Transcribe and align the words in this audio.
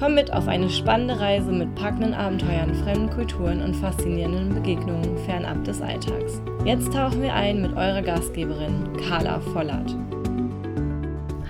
Komm 0.00 0.14
mit 0.14 0.32
auf 0.32 0.48
eine 0.48 0.70
spannende 0.70 1.20
Reise 1.20 1.52
mit 1.52 1.74
packenden 1.74 2.14
Abenteuern, 2.14 2.74
fremden 2.74 3.10
Kulturen 3.10 3.60
und 3.60 3.74
faszinierenden 3.74 4.54
Begegnungen 4.54 5.18
fernab 5.26 5.62
des 5.64 5.82
Alltags. 5.82 6.40
Jetzt 6.64 6.90
tauchen 6.90 7.20
wir 7.20 7.34
ein 7.34 7.60
mit 7.60 7.72
eurer 7.72 8.00
Gastgeberin 8.00 8.96
Carla 8.96 9.40
Vollert. 9.40 9.94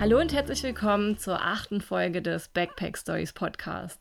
Hallo 0.00 0.18
und 0.18 0.34
herzlich 0.34 0.64
willkommen 0.64 1.16
zur 1.16 1.40
achten 1.40 1.80
Folge 1.80 2.22
des 2.22 2.48
Backpack 2.48 2.98
Stories 2.98 3.32
Podcast. 3.32 4.00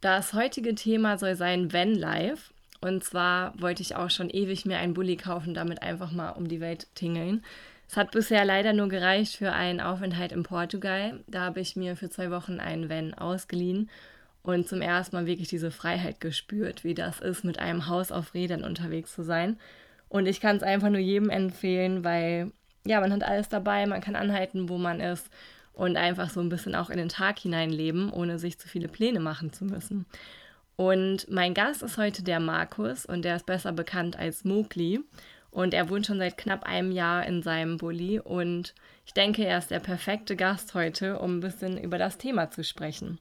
Das 0.00 0.32
heutige 0.32 0.74
Thema 0.74 1.16
soll 1.16 1.36
sein 1.36 1.72
Van 1.72 1.94
Life. 1.94 2.52
Und 2.80 3.04
zwar 3.04 3.54
wollte 3.60 3.82
ich 3.82 3.94
auch 3.94 4.10
schon 4.10 4.28
ewig 4.28 4.66
mir 4.66 4.78
einen 4.78 4.94
Bulli 4.94 5.16
kaufen, 5.16 5.54
damit 5.54 5.82
einfach 5.82 6.10
mal 6.10 6.30
um 6.30 6.48
die 6.48 6.60
Welt 6.60 6.88
tingeln. 6.96 7.44
Es 7.88 7.96
hat 7.96 8.12
bisher 8.12 8.44
leider 8.44 8.72
nur 8.72 8.88
gereicht 8.88 9.36
für 9.36 9.52
einen 9.52 9.80
Aufenthalt 9.80 10.32
in 10.32 10.42
Portugal. 10.42 11.20
Da 11.26 11.42
habe 11.42 11.60
ich 11.60 11.76
mir 11.76 11.96
für 11.96 12.10
zwei 12.10 12.30
Wochen 12.30 12.60
einen 12.60 12.88
Van 12.88 13.14
ausgeliehen 13.14 13.90
und 14.42 14.68
zum 14.68 14.80
ersten 14.80 15.16
Mal 15.16 15.26
wirklich 15.26 15.48
diese 15.48 15.70
Freiheit 15.70 16.20
gespürt, 16.20 16.84
wie 16.84 16.94
das 16.94 17.20
ist, 17.20 17.44
mit 17.44 17.58
einem 17.58 17.88
Haus 17.88 18.12
auf 18.12 18.34
Rädern 18.34 18.64
unterwegs 18.64 19.14
zu 19.14 19.22
sein. 19.22 19.58
Und 20.08 20.26
ich 20.26 20.40
kann 20.40 20.56
es 20.56 20.62
einfach 20.62 20.90
nur 20.90 21.00
jedem 21.00 21.30
empfehlen, 21.30 22.04
weil 22.04 22.52
ja, 22.86 23.00
man 23.00 23.12
hat 23.12 23.22
alles 23.22 23.48
dabei, 23.48 23.86
man 23.86 24.00
kann 24.00 24.16
anhalten, 24.16 24.68
wo 24.68 24.76
man 24.76 25.00
ist 25.00 25.30
und 25.72 25.96
einfach 25.96 26.30
so 26.30 26.40
ein 26.40 26.48
bisschen 26.48 26.74
auch 26.74 26.90
in 26.90 26.98
den 26.98 27.08
Tag 27.08 27.38
hineinleben, 27.38 28.10
ohne 28.12 28.38
sich 28.38 28.58
zu 28.58 28.68
viele 28.68 28.88
Pläne 28.88 29.20
machen 29.20 29.52
zu 29.52 29.64
müssen. 29.64 30.06
Und 30.76 31.30
mein 31.30 31.54
Gast 31.54 31.82
ist 31.82 31.98
heute 31.98 32.22
der 32.22 32.40
Markus 32.40 33.06
und 33.06 33.22
der 33.22 33.36
ist 33.36 33.46
besser 33.46 33.72
bekannt 33.72 34.18
als 34.18 34.44
Mowgli. 34.44 35.00
Und 35.54 35.72
er 35.72 35.88
wohnt 35.88 36.04
schon 36.04 36.18
seit 36.18 36.36
knapp 36.36 36.64
einem 36.64 36.90
Jahr 36.90 37.24
in 37.24 37.40
seinem 37.40 37.76
Bulli. 37.76 38.18
Und 38.18 38.74
ich 39.06 39.14
denke, 39.14 39.46
er 39.46 39.58
ist 39.58 39.70
der 39.70 39.78
perfekte 39.78 40.34
Gast 40.34 40.74
heute, 40.74 41.20
um 41.20 41.36
ein 41.36 41.40
bisschen 41.40 41.78
über 41.78 41.96
das 41.96 42.18
Thema 42.18 42.50
zu 42.50 42.64
sprechen. 42.64 43.20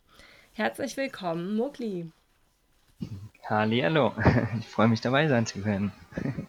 Herzlich 0.54 0.98
willkommen, 0.98 1.56
Mowgli. 1.56 2.10
Hallo, 3.48 4.14
ich 4.60 4.68
freue 4.68 4.88
mich 4.88 5.00
dabei 5.00 5.28
sein 5.28 5.46
zu 5.46 5.62
können. 5.62 5.94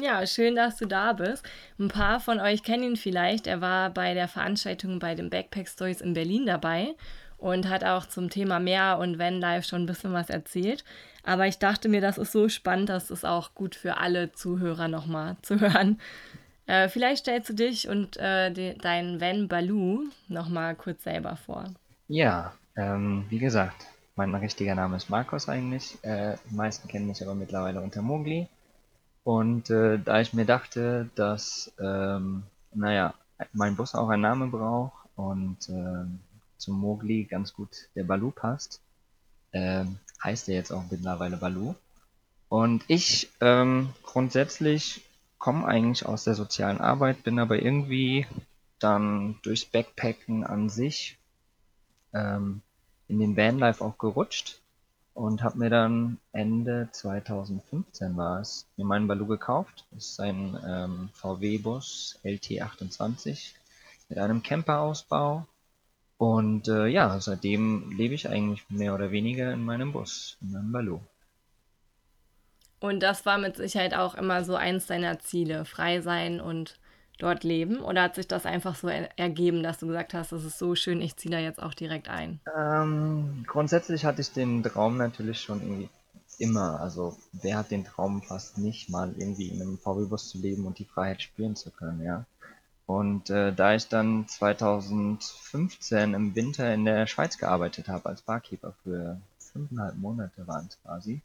Ja, 0.00 0.24
schön, 0.28 0.54
dass 0.54 0.76
du 0.76 0.86
da 0.86 1.12
bist. 1.12 1.44
Ein 1.76 1.88
paar 1.88 2.20
von 2.20 2.38
euch 2.38 2.62
kennen 2.62 2.84
ihn 2.84 2.96
vielleicht. 2.96 3.48
Er 3.48 3.60
war 3.60 3.90
bei 3.90 4.14
der 4.14 4.28
Veranstaltung 4.28 5.00
bei 5.00 5.16
den 5.16 5.28
Backpack 5.28 5.66
Stories 5.66 6.00
in 6.00 6.12
Berlin 6.12 6.46
dabei 6.46 6.94
und 7.38 7.68
hat 7.68 7.84
auch 7.84 8.06
zum 8.06 8.30
Thema 8.30 8.58
Meer 8.58 8.98
und 9.00 9.18
Vanlife 9.18 9.66
schon 9.66 9.82
ein 9.82 9.86
bisschen 9.86 10.12
was 10.12 10.28
erzählt. 10.28 10.84
Aber 11.22 11.46
ich 11.46 11.58
dachte 11.58 11.88
mir, 11.88 12.00
das 12.00 12.18
ist 12.18 12.32
so 12.32 12.48
spannend, 12.48 12.88
dass 12.88 13.10
es 13.10 13.24
auch 13.24 13.54
gut 13.54 13.74
für 13.74 13.96
alle 13.96 14.32
Zuhörer 14.32 14.88
nochmal 14.88 15.36
zu 15.42 15.60
hören. 15.60 16.00
Äh, 16.66 16.88
vielleicht 16.88 17.20
stellst 17.20 17.48
du 17.48 17.54
dich 17.54 17.88
und 17.88 18.16
äh, 18.18 18.50
de, 18.52 18.76
deinen 18.76 19.20
Van 19.20 19.48
Baloo 19.48 20.04
nochmal 20.28 20.74
kurz 20.74 21.04
selber 21.04 21.36
vor. 21.36 21.64
Ja, 22.08 22.52
ähm, 22.76 23.24
wie 23.28 23.38
gesagt, 23.38 23.86
mein 24.16 24.34
richtiger 24.34 24.74
Name 24.74 24.96
ist 24.96 25.08
Markus 25.08 25.48
eigentlich. 25.48 25.96
Äh, 26.02 26.36
die 26.50 26.56
meisten 26.56 26.88
kennen 26.88 27.06
mich 27.06 27.22
aber 27.22 27.34
mittlerweile 27.34 27.80
unter 27.80 28.02
Mogli. 28.02 28.48
Und 29.24 29.70
äh, 29.70 29.98
da 29.98 30.20
ich 30.20 30.32
mir 30.32 30.44
dachte, 30.44 31.08
dass, 31.14 31.72
ähm, 31.80 32.42
naja, 32.74 33.14
mein 33.52 33.76
Bus 33.76 33.94
auch 33.94 34.08
einen 34.08 34.22
Namen 34.22 34.50
braucht 34.50 35.06
und 35.16 35.68
äh, 35.68 36.04
zum 36.58 36.78
Mogli 36.78 37.24
ganz 37.24 37.54
gut 37.54 37.88
der 37.94 38.04
Balu 38.04 38.30
passt, 38.30 38.80
ähm, 39.52 39.98
heißt 40.22 40.48
er 40.48 40.56
jetzt 40.56 40.72
auch 40.72 40.84
mittlerweile 40.90 41.36
Balu. 41.36 41.74
Und 42.48 42.84
ich 42.88 43.30
ähm, 43.40 43.90
grundsätzlich 44.02 45.02
komme 45.38 45.66
eigentlich 45.66 46.06
aus 46.06 46.24
der 46.24 46.34
sozialen 46.34 46.80
Arbeit, 46.80 47.22
bin 47.22 47.38
aber 47.38 47.62
irgendwie 47.62 48.26
dann 48.78 49.38
durchs 49.42 49.64
Backpacken 49.64 50.44
an 50.44 50.68
sich 50.68 51.18
ähm, 52.12 52.62
in 53.06 53.18
den 53.18 53.36
Vanlife 53.36 53.84
auch 53.84 53.98
gerutscht 53.98 54.60
und 55.14 55.42
habe 55.42 55.58
mir 55.58 55.70
dann 55.70 56.18
Ende 56.32 56.88
2015 56.92 58.16
war 58.16 58.40
es 58.40 58.66
mir 58.76 58.84
meinen 58.84 59.08
Balu 59.08 59.26
gekauft. 59.26 59.84
Das 59.90 60.10
ist 60.10 60.20
ein 60.20 60.56
ähm, 60.64 61.08
VW-Bus 61.14 62.20
LT28 62.24 63.54
mit 64.08 64.18
einem 64.18 64.42
Camperausbau 64.42 65.46
und 66.18 66.68
äh, 66.68 66.86
ja, 66.86 67.18
seitdem 67.20 67.90
lebe 67.96 68.14
ich 68.14 68.28
eigentlich 68.28 68.68
mehr 68.68 68.94
oder 68.94 69.10
weniger 69.10 69.52
in 69.52 69.64
meinem 69.64 69.92
Bus, 69.92 70.36
in 70.40 70.52
meinem 70.52 70.72
Baloo. 70.72 71.00
Und 72.80 73.00
das 73.02 73.26
war 73.26 73.38
mit 73.38 73.56
Sicherheit 73.56 73.94
auch 73.94 74.14
immer 74.14 74.44
so 74.44 74.54
eins 74.54 74.86
deiner 74.86 75.18
Ziele, 75.18 75.64
frei 75.64 76.00
sein 76.00 76.40
und 76.40 76.78
dort 77.18 77.44
leben? 77.44 77.80
Oder 77.80 78.02
hat 78.02 78.14
sich 78.14 78.26
das 78.26 78.46
einfach 78.46 78.76
so 78.76 78.88
ergeben, 78.88 79.62
dass 79.62 79.78
du 79.78 79.86
gesagt 79.86 80.14
hast, 80.14 80.32
das 80.32 80.44
ist 80.44 80.58
so 80.58 80.74
schön, 80.74 81.00
ich 81.00 81.16
ziehe 81.16 81.32
da 81.32 81.38
jetzt 81.38 81.62
auch 81.62 81.74
direkt 81.74 82.08
ein? 82.08 82.40
Ähm, 82.56 83.44
grundsätzlich 83.46 84.04
hatte 84.04 84.20
ich 84.20 84.32
den 84.32 84.62
Traum 84.62 84.96
natürlich 84.96 85.40
schon 85.40 85.60
irgendwie 85.60 85.88
immer. 86.38 86.80
Also 86.80 87.16
wer 87.32 87.58
hat 87.58 87.70
den 87.70 87.84
Traum 87.84 88.22
fast 88.22 88.58
nicht, 88.58 88.88
mal 88.88 89.12
irgendwie 89.18 89.48
in 89.48 89.60
einem 89.60 89.78
VW-Bus 89.78 90.28
zu 90.28 90.38
leben 90.38 90.66
und 90.66 90.78
die 90.78 90.84
Freiheit 90.84 91.22
spüren 91.22 91.56
zu 91.56 91.70
können, 91.70 92.02
ja. 92.02 92.24
Und 92.88 93.28
äh, 93.28 93.52
da 93.52 93.74
ich 93.74 93.88
dann 93.88 94.26
2015 94.26 96.14
im 96.14 96.34
Winter 96.34 96.72
in 96.72 96.86
der 96.86 97.06
Schweiz 97.06 97.36
gearbeitet 97.36 97.86
habe 97.86 98.08
als 98.08 98.22
Barkeeper 98.22 98.72
für 98.82 99.20
fünfeinhalb 99.38 99.96
Monate 99.96 100.46
waren 100.46 100.68
es 100.68 100.80
quasi, 100.80 101.20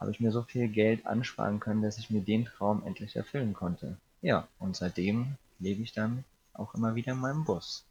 habe 0.00 0.10
ich 0.10 0.18
mir 0.18 0.32
so 0.32 0.42
viel 0.42 0.66
Geld 0.66 1.06
ansparen 1.06 1.60
können, 1.60 1.82
dass 1.82 1.98
ich 1.98 2.10
mir 2.10 2.22
den 2.22 2.44
Traum 2.44 2.82
endlich 2.84 3.14
erfüllen 3.14 3.54
konnte. 3.54 3.98
Ja, 4.20 4.48
und 4.58 4.74
seitdem 4.74 5.36
lebe 5.60 5.80
ich 5.80 5.92
dann 5.92 6.24
auch 6.54 6.74
immer 6.74 6.96
wieder 6.96 7.12
in 7.12 7.20
meinem 7.20 7.44
Bus. 7.44 7.84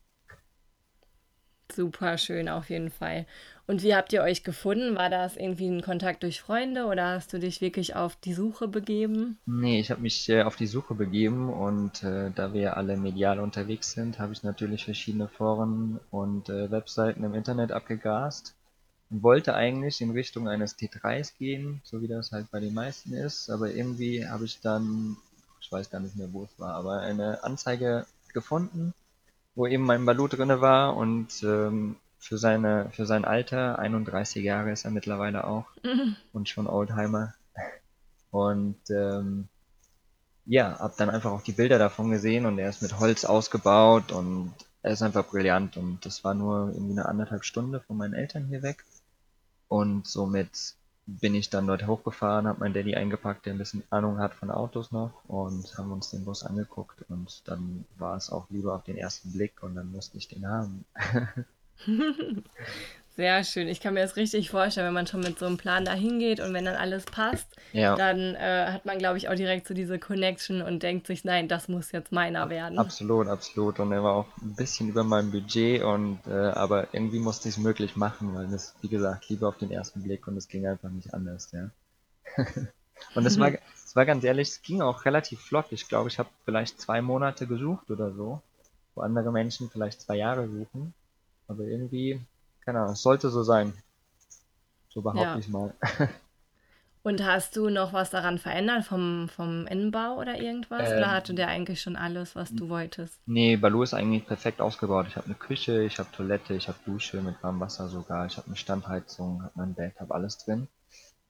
Super 1.76 2.18
schön 2.18 2.50
auf 2.50 2.70
jeden 2.70 2.90
Fall. 2.90 3.26
Und 3.68 3.84
wie 3.84 3.94
habt 3.94 4.12
ihr 4.14 4.24
euch 4.24 4.44
gefunden? 4.44 4.96
War 4.96 5.12
das 5.12 5.38
irgendwie 5.38 5.68
ein 5.68 5.84
Kontakt 5.84 6.24
durch 6.24 6.42
Freunde 6.42 6.86
oder 6.86 7.10
hast 7.10 7.32
du 7.34 7.40
dich 7.40 7.62
wirklich 7.62 7.96
auf 7.96 8.16
die 8.16 8.34
Suche 8.34 8.68
begeben? 8.68 9.38
Nee, 9.46 9.80
ich 9.80 9.92
habe 9.92 10.02
mich 10.02 10.28
äh, 10.30 10.42
auf 10.42 10.56
die 10.56 10.66
Suche 10.66 10.96
begeben 10.96 11.54
und 11.54 12.04
äh, 12.04 12.32
da 12.34 12.52
wir 12.54 12.78
alle 12.78 12.98
medial 12.98 13.40
unterwegs 13.40 13.92
sind, 13.92 14.18
habe 14.18 14.34
ich 14.34 14.42
natürlich 14.42 14.86
verschiedene 14.86 15.28
Foren 15.28 16.00
und 16.10 16.50
äh, 16.50 16.72
Webseiten 16.72 17.24
im 17.24 17.36
Internet 17.36 17.72
abgegrast 17.72 18.56
und 19.12 19.22
wollte 19.22 19.54
eigentlich 19.54 20.02
in 20.02 20.10
Richtung 20.10 20.48
eines 20.48 20.76
T3s 20.76 21.34
gehen, 21.38 21.82
so 21.84 22.02
wie 22.02 22.08
das 22.08 22.32
halt 22.32 22.50
bei 22.50 22.60
den 22.60 22.74
meisten 22.74 23.14
ist, 23.14 23.52
aber 23.52 23.72
irgendwie 23.72 24.28
habe 24.28 24.46
ich 24.46 24.60
dann, 24.62 25.18
ich 25.62 25.72
weiß 25.72 25.92
gar 25.92 26.00
nicht 26.00 26.16
mehr, 26.16 26.34
wo 26.34 26.44
es 26.46 26.60
war, 26.60 26.74
aber 26.74 27.02
eine 27.02 27.44
Anzeige 27.44 28.08
gefunden 28.34 28.96
wo 29.60 29.68
eben 29.68 29.84
mein 29.84 30.06
Balu 30.06 30.30
drinne 30.30 30.62
war 30.62 30.96
und 30.96 31.44
ähm, 31.44 31.98
für 32.18 32.38
seine 32.38 32.90
für 32.94 33.06
sein 33.06 33.26
Alter 33.26 33.78
31 33.78 34.42
Jahre 34.42 34.72
ist 34.72 34.86
er 34.86 34.92
mittlerweile 34.92 35.46
auch 35.46 35.66
mhm. 35.84 36.16
und 36.32 36.48
schon 36.48 36.66
Oldtimer 36.66 37.34
und 38.32 38.80
ähm, 38.90 39.50
ja 40.46 40.80
hab 40.80 40.96
dann 40.96 41.10
einfach 41.10 41.32
auch 41.32 41.42
die 41.42 41.52
Bilder 41.52 41.78
davon 41.78 42.10
gesehen 42.10 42.46
und 42.46 42.58
er 42.58 42.70
ist 42.70 42.82
mit 42.82 43.02
Holz 43.02 43.26
ausgebaut 43.26 44.14
und 44.14 44.54
er 44.82 44.94
ist 44.94 45.02
einfach 45.02 45.28
brillant 45.28 45.76
und 45.76 46.06
das 46.06 46.24
war 46.24 46.34
nur 46.34 46.70
irgendwie 46.70 46.94
eine 46.94 47.10
anderthalb 47.10 47.44
Stunde 47.44 47.82
von 47.82 47.98
meinen 47.98 48.14
Eltern 48.14 48.46
hier 48.46 48.64
weg 48.64 48.86
und 49.68 50.08
somit 50.08 50.76
bin 51.20 51.36
ich 51.36 51.50
dann 51.50 51.68
dort 51.68 51.88
hochgefahren, 51.88 52.48
habe 52.48 52.60
meinen 52.60 52.74
Daddy 52.74 52.96
eingepackt, 52.96 53.46
der 53.46 53.54
ein 53.54 53.58
bisschen 53.58 53.84
Ahnung 53.90 54.20
hat 54.20 54.36
von 54.36 54.52
Autos 54.52 54.92
noch 54.92 55.24
und 55.28 55.78
haben 55.78 55.92
uns 55.92 56.12
den 56.12 56.26
Bus 56.26 56.44
angeguckt 56.44 57.04
und 57.10 57.48
dann 57.48 57.86
war 57.98 58.16
es 58.18 58.32
auch 58.32 58.50
lieber 58.50 58.76
auf 58.76 58.84
den 58.84 58.98
ersten 58.98 59.32
Blick 59.32 59.64
und 59.64 59.76
dann 59.76 59.92
musste 59.92 60.18
ich 60.18 60.28
den 60.28 60.48
haben. 60.48 60.86
Sehr 63.20 63.44
schön. 63.44 63.68
Ich 63.68 63.82
kann 63.82 63.96
mir 63.96 64.00
das 64.00 64.16
richtig 64.16 64.50
vorstellen, 64.50 64.88
wenn 64.88 64.94
man 64.94 65.06
schon 65.06 65.20
mit 65.20 65.38
so 65.38 65.46
einem 65.46 65.58
Plan 65.58 65.84
da 65.84 65.92
hingeht 65.92 66.40
und 66.40 66.54
wenn 66.54 66.64
dann 66.64 66.78
alles 66.78 67.04
passt, 67.04 67.54
ja. 67.74 67.98
dann 67.98 68.34
äh, 68.36 68.68
hat 68.72 68.86
man, 68.86 68.98
glaube 68.98 69.18
ich, 69.18 69.28
auch 69.28 69.36
direkt 69.36 69.68
so 69.68 69.74
diese 69.74 70.00
Connection 70.00 70.62
und 70.62 70.84
denkt 70.84 71.06
sich, 71.06 71.26
nein, 71.26 71.50
das 71.50 71.68
muss 71.68 71.92
jetzt 71.92 72.14
meiner 72.14 72.50
werden. 72.50 72.80
Absolut, 72.80 73.28
absolut. 73.28 73.82
Und 73.82 73.92
er 73.92 74.06
war 74.06 74.14
auch 74.14 74.28
ein 74.42 74.56
bisschen 74.56 74.88
über 74.88 75.04
meinem 75.04 75.32
Budget 75.32 75.84
und 75.84 76.20
äh, 76.28 76.32
aber 76.32 76.94
irgendwie 76.94 77.20
musste 77.20 77.50
ich 77.50 77.58
es 77.58 77.62
möglich 77.62 77.98
machen, 77.98 78.34
weil 78.36 78.48
das, 78.48 78.74
wie 78.80 78.88
gesagt, 78.88 79.28
lieber 79.28 79.50
auf 79.50 79.58
den 79.58 79.72
ersten 79.72 80.02
Blick 80.02 80.26
und 80.26 80.38
es 80.38 80.48
ging 80.48 80.66
einfach 80.66 80.90
nicht 80.90 81.14
anders, 81.14 81.52
ja. 81.52 81.72
und 83.16 83.26
es 83.26 83.38
war, 83.38 83.52
es 83.52 83.98
war 83.98 84.06
ganz 84.06 84.24
ehrlich, 84.24 84.48
es 84.48 84.62
ging 84.62 84.82
auch 84.82 85.04
relativ 85.04 85.42
flott. 85.42 85.66
Ich 85.72 85.90
glaube, 85.90 86.08
ich 86.08 86.20
habe 86.20 86.30
vielleicht 86.46 86.80
zwei 86.80 87.02
Monate 87.02 87.48
gesucht 87.48 87.92
oder 87.92 88.14
so, 88.14 88.42
wo 88.96 89.02
andere 89.02 89.34
Menschen 89.34 89.70
vielleicht 89.70 90.00
zwei 90.04 90.16
Jahre 90.16 90.48
suchen. 90.48 90.94
Aber 91.50 91.64
irgendwie 91.64 92.22
keine 92.70 92.82
Ahnung, 92.82 92.94
es 92.94 93.02
sollte 93.02 93.32
so 93.32 93.42
sein. 93.42 93.74
So 94.90 95.02
behaupte 95.02 95.40
ja. 95.40 95.40
ich 95.40 95.50
mal. 95.50 95.74
Und 97.04 97.26
hast 97.26 97.56
du 97.56 97.70
noch 97.70 97.94
was 97.94 98.12
daran 98.12 98.38
verändert 98.38 98.86
vom, 98.86 99.28
vom 99.28 99.66
Innenbau 99.66 100.18
oder 100.18 100.38
irgendwas? 100.40 100.94
Oder 100.94 101.10
hatte 101.10 101.34
Ähm, 101.34 101.36
der 101.36 101.48
eigentlich 101.48 101.82
schon 101.82 101.96
alles, 101.96 102.36
was 102.36 102.54
du 102.54 102.70
wolltest? 102.70 103.20
nee, 103.26 103.56
Baloo 103.58 103.84
ist 103.84 103.94
eigentlich 103.94 104.26
perfekt 104.28 104.62
ausgebaut. 104.62 105.08
Ich 105.08 105.16
habe 105.16 105.28
eine 105.28 105.36
Küche, 105.36 105.84
ich 105.84 106.00
habe 106.00 106.10
Toilette, 106.12 106.56
ich 106.56 106.68
habe 106.68 106.80
Dusche 106.86 107.22
mit 107.22 107.42
warmem 107.44 107.62
Wasser 107.62 107.88
sogar, 107.88 108.26
ich 108.26 108.38
habe 108.38 108.48
eine 108.48 108.56
Standheizung, 108.58 109.44
habe 109.44 109.54
mein 109.56 109.74
Bett, 109.76 110.00
habe 110.00 110.14
alles 110.16 110.38
drin. 110.38 110.68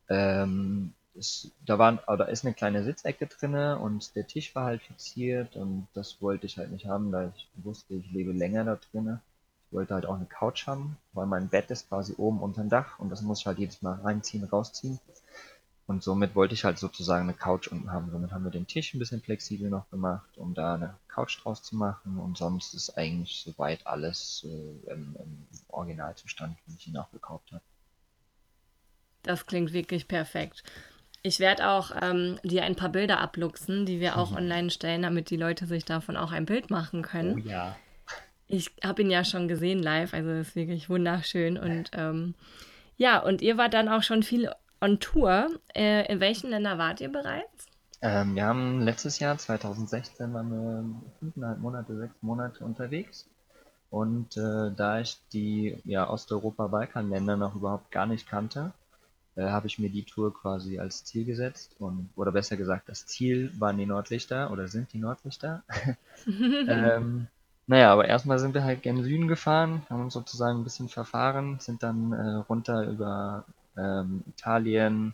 Ähm, 0.09 0.93
es, 1.15 1.51
da 1.65 1.77
waren, 1.79 1.99
aber 2.07 2.17
da 2.17 2.25
ist 2.25 2.45
eine 2.45 2.53
kleine 2.53 2.83
Sitzecke 2.83 3.27
drinne 3.27 3.79
und 3.79 4.15
der 4.15 4.27
Tisch 4.27 4.55
war 4.55 4.65
halt 4.65 4.81
fixiert 4.81 5.55
und 5.55 5.87
das 5.93 6.21
wollte 6.21 6.45
ich 6.47 6.57
halt 6.57 6.71
nicht 6.71 6.87
haben, 6.87 7.11
da 7.11 7.31
ich 7.35 7.49
wusste, 7.55 7.95
ich 7.95 8.11
lebe 8.11 8.31
länger 8.31 8.65
da 8.65 8.79
drinne. 8.91 9.21
Ich 9.69 9.73
wollte 9.73 9.93
halt 9.93 10.05
auch 10.07 10.15
eine 10.15 10.25
Couch 10.25 10.65
haben, 10.67 10.97
weil 11.13 11.27
mein 11.27 11.47
Bett 11.49 11.69
ist 11.69 11.89
quasi 11.89 12.15
oben 12.17 12.41
unter 12.41 12.61
dem 12.61 12.69
Dach 12.69 12.97
und 12.99 13.09
das 13.09 13.21
muss 13.21 13.41
ich 13.41 13.45
halt 13.45 13.59
jedes 13.59 13.81
Mal 13.83 13.99
reinziehen, 14.01 14.43
rausziehen. 14.43 14.99
Und 15.85 16.03
somit 16.03 16.35
wollte 16.35 16.53
ich 16.55 16.63
halt 16.65 16.77
sozusagen 16.79 17.23
eine 17.29 17.33
Couch 17.37 17.67
unten 17.67 17.91
haben. 17.91 18.11
Somit 18.11 18.31
haben 18.31 18.43
wir 18.43 18.51
den 18.51 18.67
Tisch 18.67 18.93
ein 18.93 18.99
bisschen 18.99 19.21
flexibel 19.21 19.69
noch 19.69 19.89
gemacht, 19.89 20.37
um 20.37 20.53
da 20.53 20.75
eine 20.75 20.97
Couch 21.07 21.43
draus 21.43 21.63
zu 21.63 21.75
machen. 21.75 22.17
Und 22.19 22.37
sonst 22.37 22.73
ist 22.73 22.97
eigentlich 22.97 23.41
soweit 23.43 23.85
alles 23.87 24.45
äh, 24.47 24.91
im, 24.91 25.15
im 25.19 25.47
Originalzustand, 25.67 26.57
wie 26.65 26.75
ich 26.75 26.87
ihn 26.87 26.97
auch 26.97 27.11
gekauft 27.11 27.51
habe. 27.51 27.63
Das 29.23 29.45
klingt 29.45 29.71
wirklich 29.73 30.07
perfekt. 30.09 30.63
Ich 31.21 31.39
werde 31.39 31.67
auch 31.69 31.91
ähm, 32.01 32.39
dir 32.43 32.63
ein 32.63 32.75
paar 32.75 32.89
Bilder 32.89 33.19
abluchsen, 33.19 33.85
die 33.85 33.99
wir 33.99 34.17
auch 34.17 34.31
online 34.33 34.69
stellen, 34.69 35.01
damit 35.01 35.29
die 35.29 35.37
Leute 35.37 35.67
sich 35.67 35.85
davon 35.85 36.15
auch 36.17 36.31
ein 36.31 36.45
Bild 36.45 36.69
machen 36.69 37.03
Oh 37.21 37.35
können. 37.35 37.39
ja. 37.43 37.79
Ich 38.49 38.71
habe 38.83 39.03
ihn 39.03 39.11
ja 39.11 39.23
schon 39.23 39.47
gesehen 39.47 39.81
live, 39.81 40.13
also 40.13 40.29
das 40.31 40.49
ist 40.49 40.55
wirklich 40.55 40.89
wunderschön. 40.89 41.57
Und 41.57 41.91
ähm, 41.93 42.33
ja, 42.97 43.19
und 43.19 43.41
ihr 43.41 43.57
wart 43.57 43.75
dann 43.75 43.87
auch 43.87 44.03
schon 44.03 44.23
viel 44.23 44.51
on 44.81 44.99
Tour. 44.99 45.49
Äh, 45.75 46.11
in 46.11 46.19
welchen 46.19 46.49
Ländern 46.49 46.79
wart 46.79 46.99
ihr 46.99 47.11
bereits? 47.11 47.67
Ähm, 48.01 48.35
wir 48.35 48.45
haben 48.45 48.81
letztes 48.81 49.19
Jahr, 49.19 49.37
2016, 49.37 50.33
waren 50.33 50.51
wir 50.51 50.85
fünfeinhalb 51.19 51.59
Monate, 51.59 51.95
sechs 51.95 52.15
Monate 52.21 52.63
unterwegs. 52.63 53.29
Und 53.91 54.35
äh, 54.37 54.71
da 54.75 54.99
ich 54.99 55.17
die 55.31 55.77
ja, 55.85 56.09
Osteuropa-Balkan-Länder 56.09 57.37
noch 57.37 57.55
überhaupt 57.55 57.91
gar 57.91 58.05
nicht 58.05 58.27
kannte, 58.27 58.73
äh, 59.35 59.43
habe 59.43 59.67
ich 59.67 59.79
mir 59.79 59.89
die 59.89 60.03
Tour 60.03 60.33
quasi 60.33 60.79
als 60.79 61.03
Ziel 61.05 61.25
gesetzt. 61.25 61.75
Und, 61.79 62.09
oder 62.15 62.31
besser 62.31 62.57
gesagt, 62.57 62.89
das 62.89 63.05
Ziel 63.05 63.51
waren 63.59 63.77
die 63.77 63.85
Nordlichter 63.85 64.51
oder 64.51 64.67
sind 64.67 64.91
die 64.93 64.99
Nordlichter. 64.99 65.63
Ähm, 66.27 67.27
naja, 67.69 67.93
aber 67.93 68.07
erstmal 68.07 68.39
sind 68.39 68.55
wir 68.55 68.63
halt 68.63 68.81
gen 68.81 69.03
Süden 69.03 69.27
gefahren, 69.27 69.83
haben 69.91 70.01
uns 70.01 70.15
sozusagen 70.15 70.59
ein 70.59 70.63
bisschen 70.63 70.89
verfahren, 70.89 71.59
sind 71.59 71.83
dann 71.83 72.13
äh, 72.13 72.37
runter 72.49 72.83
über 72.87 73.45
ähm, 73.77 74.23
Italien, 74.27 75.13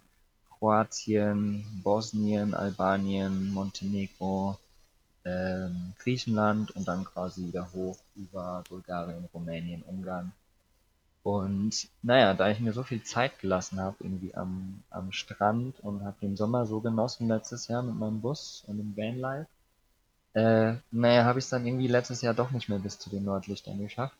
Kroatien, 0.50 1.66
Bosnien, 1.84 2.54
Albanien, 2.54 3.54
Montenegro, 3.54 4.57
ähm, 5.25 5.92
Griechenland 6.00 6.72
und 6.78 6.88
dann 6.88 7.04
quasi 7.04 7.46
wieder 7.46 7.74
hoch 7.74 7.98
über 8.16 8.63
Bulgarien, 8.69 9.28
Rumänien, 9.34 9.81
Ungarn. 9.81 10.31
Und 11.24 11.90
naja, 12.04 12.34
da 12.36 12.51
ich 12.51 12.62
mir 12.62 12.72
so 12.72 12.84
viel 12.84 13.04
Zeit 13.04 13.38
gelassen 13.40 13.81
habe, 13.81 13.98
irgendwie 14.00 14.34
am, 14.34 14.81
am 14.92 15.12
Strand 15.12 15.81
und 15.81 16.06
habe 16.06 16.16
den 16.22 16.38
Sommer 16.38 16.66
so 16.66 16.80
genossen 16.80 17.28
letztes 17.28 17.68
Jahr 17.68 17.84
mit 17.84 17.96
meinem 17.96 18.22
Bus 18.22 18.63
und 18.68 18.78
dem 18.78 18.96
Vanlife, 18.96 19.48
äh, 20.36 20.76
naja, 20.92 21.24
habe 21.24 21.40
ich 21.40 21.46
es 21.46 21.50
dann 21.50 21.66
irgendwie 21.66 21.88
letztes 21.88 22.22
Jahr 22.22 22.34
doch 22.34 22.52
nicht 22.52 22.70
mehr 22.70 22.80
bis 22.80 23.00
zu 23.00 23.10
den 23.10 23.24
Nordlichtern 23.24 23.80
geschafft. 23.80 24.18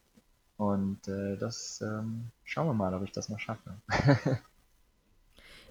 Und 0.58 1.08
äh, 1.08 1.36
das 1.38 1.82
ähm, 1.82 2.32
schauen 2.46 2.68
wir 2.68 2.74
mal, 2.74 2.94
ob 2.94 3.04
ich 3.04 3.12
das 3.12 3.30
noch 3.30 3.40
schaffe. 3.40 3.76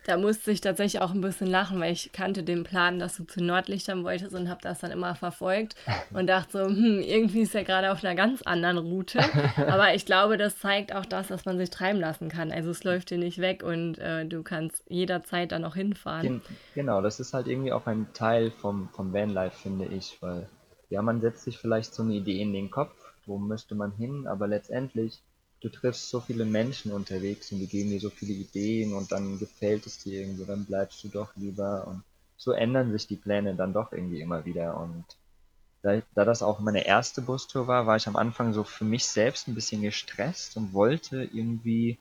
Da 0.07 0.17
musste 0.17 0.51
ich 0.51 0.61
tatsächlich 0.61 1.01
auch 1.01 1.13
ein 1.13 1.21
bisschen 1.21 1.47
lachen, 1.47 1.81
weil 1.81 1.93
ich 1.93 2.13
kannte 2.13 2.43
den 2.43 2.65
Plan, 2.65 2.99
dass 2.99 3.17
du 3.17 3.25
zu 3.25 3.43
Nordlichtern 3.43 4.05
wolltest 4.05 4.35
und 4.35 4.49
habe 4.49 4.61
das 4.63 4.81
dann 4.81 4.91
immer 4.91 5.15
verfolgt 5.15 5.77
und 6.13 6.27
dachte 6.27 6.59
so, 6.59 6.65
hm, 6.67 7.01
irgendwie 7.01 7.43
ist 7.43 7.55
er 7.55 7.65
gerade 7.65 7.91
auf 7.91 8.05
einer 8.05 8.15
ganz 8.15 8.43
anderen 8.43 8.79
Route. 8.79 9.21
Aber 9.57 9.95
ich 9.95 10.05
glaube, 10.07 10.37
das 10.37 10.59
zeigt 10.59 10.95
auch 10.95 11.07
das, 11.07 11.29
dass 11.29 11.45
man 11.45 11.59
sich 11.59 11.71
treiben 11.71 12.01
lassen 12.01 12.29
kann. 12.29 12.53
Also 12.53 12.71
es 12.71 12.85
läuft 12.85 13.11
dir 13.11 13.19
nicht 13.19 13.39
weg 13.39 13.63
und 13.63 13.99
äh, 13.99 14.27
du 14.27 14.43
kannst 14.43 14.83
jederzeit 14.89 15.53
dann 15.53 15.65
auch 15.65 15.75
hinfahren. 15.75 16.23
Gen 16.23 16.43
genau, 16.75 17.01
das 17.01 17.21
ist 17.21 17.33
halt 17.33 17.47
irgendwie 17.47 17.73
auch 17.73 17.87
ein 17.87 18.07
Teil 18.13 18.51
vom, 18.51 18.89
vom 18.91 19.13
Vanlife, 19.13 19.57
finde 19.57 19.87
ich, 19.87 20.19
weil 20.21 20.49
ja, 20.91 21.03
man 21.03 21.21
setzt 21.21 21.45
sich 21.45 21.59
vielleicht 21.59 21.95
so 21.95 22.03
eine 22.03 22.15
Idee 22.15 22.41
in 22.41 22.53
den 22.53 22.71
Kopf, 22.71 22.95
wo 23.27 23.39
müsste 23.39 23.75
man 23.75 23.93
hin, 23.93 24.27
aber 24.27 24.47
letztendlich, 24.47 25.23
du 25.65 25.71
triffst 25.71 26.11
so 26.11 26.21
viele 26.21 26.45
Menschen 26.45 26.93
unterwegs 26.93 27.51
und 27.51 27.59
die 27.59 27.67
geben 27.67 27.89
dir 27.89 27.99
so 27.99 28.11
viele 28.11 28.35
Ideen 28.35 28.93
und 28.93 29.11
dann 29.11 29.39
gefällt 29.39 29.87
es 29.87 29.99
dir 29.99 30.21
irgendwo, 30.21 30.45
dann 30.45 30.67
bleibst 30.67 31.03
du 31.03 31.09
doch 31.09 31.35
lieber 31.37 31.87
und 31.87 32.03
so 32.37 32.53
ändern 32.53 32.93
sich 32.93 33.07
die 33.07 33.17
Pläne 33.17 33.55
dann 33.55 33.73
doch 33.73 33.91
irgendwie 33.91 34.21
immer 34.21 34.45
wieder 34.45 34.79
und 34.79 35.05
da, 35.81 36.03
da 36.15 36.27
das 36.27 36.43
auch 36.43 36.61
meine 36.61 36.87
erste 36.87 37.23
Bustour 37.23 37.67
war, 37.67 37.87
war 37.87 37.97
ich 37.97 38.07
am 38.07 38.17
Anfang 38.17 38.53
so 38.53 38.63
für 38.63 38.85
mich 38.85 39.07
selbst 39.07 39.49
ein 39.49 39.55
bisschen 39.55 39.81
gestresst 39.81 40.57
und 40.59 40.75
wollte 40.75 41.25
irgendwie 41.33 41.99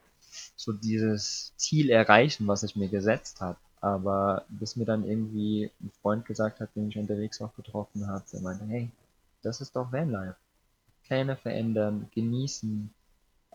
so 0.58 0.74
dieses 0.74 1.54
Ziel 1.56 1.90
erreichen, 1.90 2.48
was 2.48 2.64
ich 2.64 2.76
mir 2.76 2.88
gesetzt 2.90 3.42
habe. 3.42 3.58
Aber 3.82 4.46
bis 4.48 4.78
mir 4.78 4.86
dann 4.86 5.06
irgendwie 5.06 5.70
ein 5.82 5.92
Freund 6.02 6.26
gesagt 6.26 6.62
hat, 6.62 6.70
den 6.76 6.88
ich 6.90 6.98
unterwegs 6.98 7.42
auch 7.42 7.54
getroffen 7.56 8.08
habe, 8.08 8.24
der 8.32 8.40
meinte, 8.40 8.66
hey, 8.66 8.90
das 9.42 9.60
ist 9.60 9.76
doch 9.76 9.92
Vanlife. 9.92 10.38
Pläne 11.06 11.36
verändern, 11.36 12.10
genießen, 12.16 12.94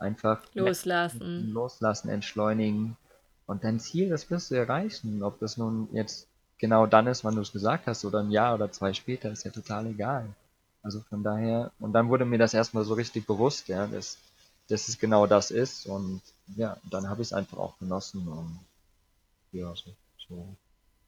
einfach 0.00 0.42
Loslassen. 0.54 1.50
loslassen, 1.52 2.08
entschleunigen. 2.08 2.96
Und 3.46 3.64
dein 3.64 3.80
Ziel, 3.80 4.10
das 4.10 4.30
wirst 4.30 4.50
du 4.50 4.54
erreichen. 4.54 5.22
Ob 5.22 5.38
das 5.40 5.56
nun 5.56 5.88
jetzt 5.92 6.26
genau 6.58 6.86
dann 6.86 7.06
ist, 7.06 7.24
wann 7.24 7.34
du 7.34 7.40
es 7.40 7.52
gesagt 7.52 7.86
hast, 7.86 8.04
oder 8.04 8.20
ein 8.20 8.30
Jahr 8.30 8.54
oder 8.54 8.70
zwei 8.70 8.92
später, 8.92 9.30
ist 9.30 9.44
ja 9.44 9.50
total 9.50 9.86
egal. 9.86 10.26
Also 10.82 11.00
von 11.00 11.22
daher, 11.22 11.72
und 11.80 11.92
dann 11.92 12.08
wurde 12.08 12.24
mir 12.24 12.38
das 12.38 12.54
erstmal 12.54 12.84
so 12.84 12.94
richtig 12.94 13.26
bewusst, 13.26 13.68
ja, 13.68 13.86
dass, 13.86 14.18
dass 14.68 14.88
es 14.88 14.98
genau 14.98 15.26
das 15.26 15.50
ist. 15.50 15.86
Und 15.86 16.22
ja, 16.56 16.76
dann 16.90 17.08
habe 17.08 17.22
ich 17.22 17.28
es 17.28 17.32
einfach 17.32 17.58
auch 17.58 17.78
genossen 17.78 18.28
und 18.28 18.58
ja, 19.52 19.74
so, 19.74 19.90
so 20.28 20.56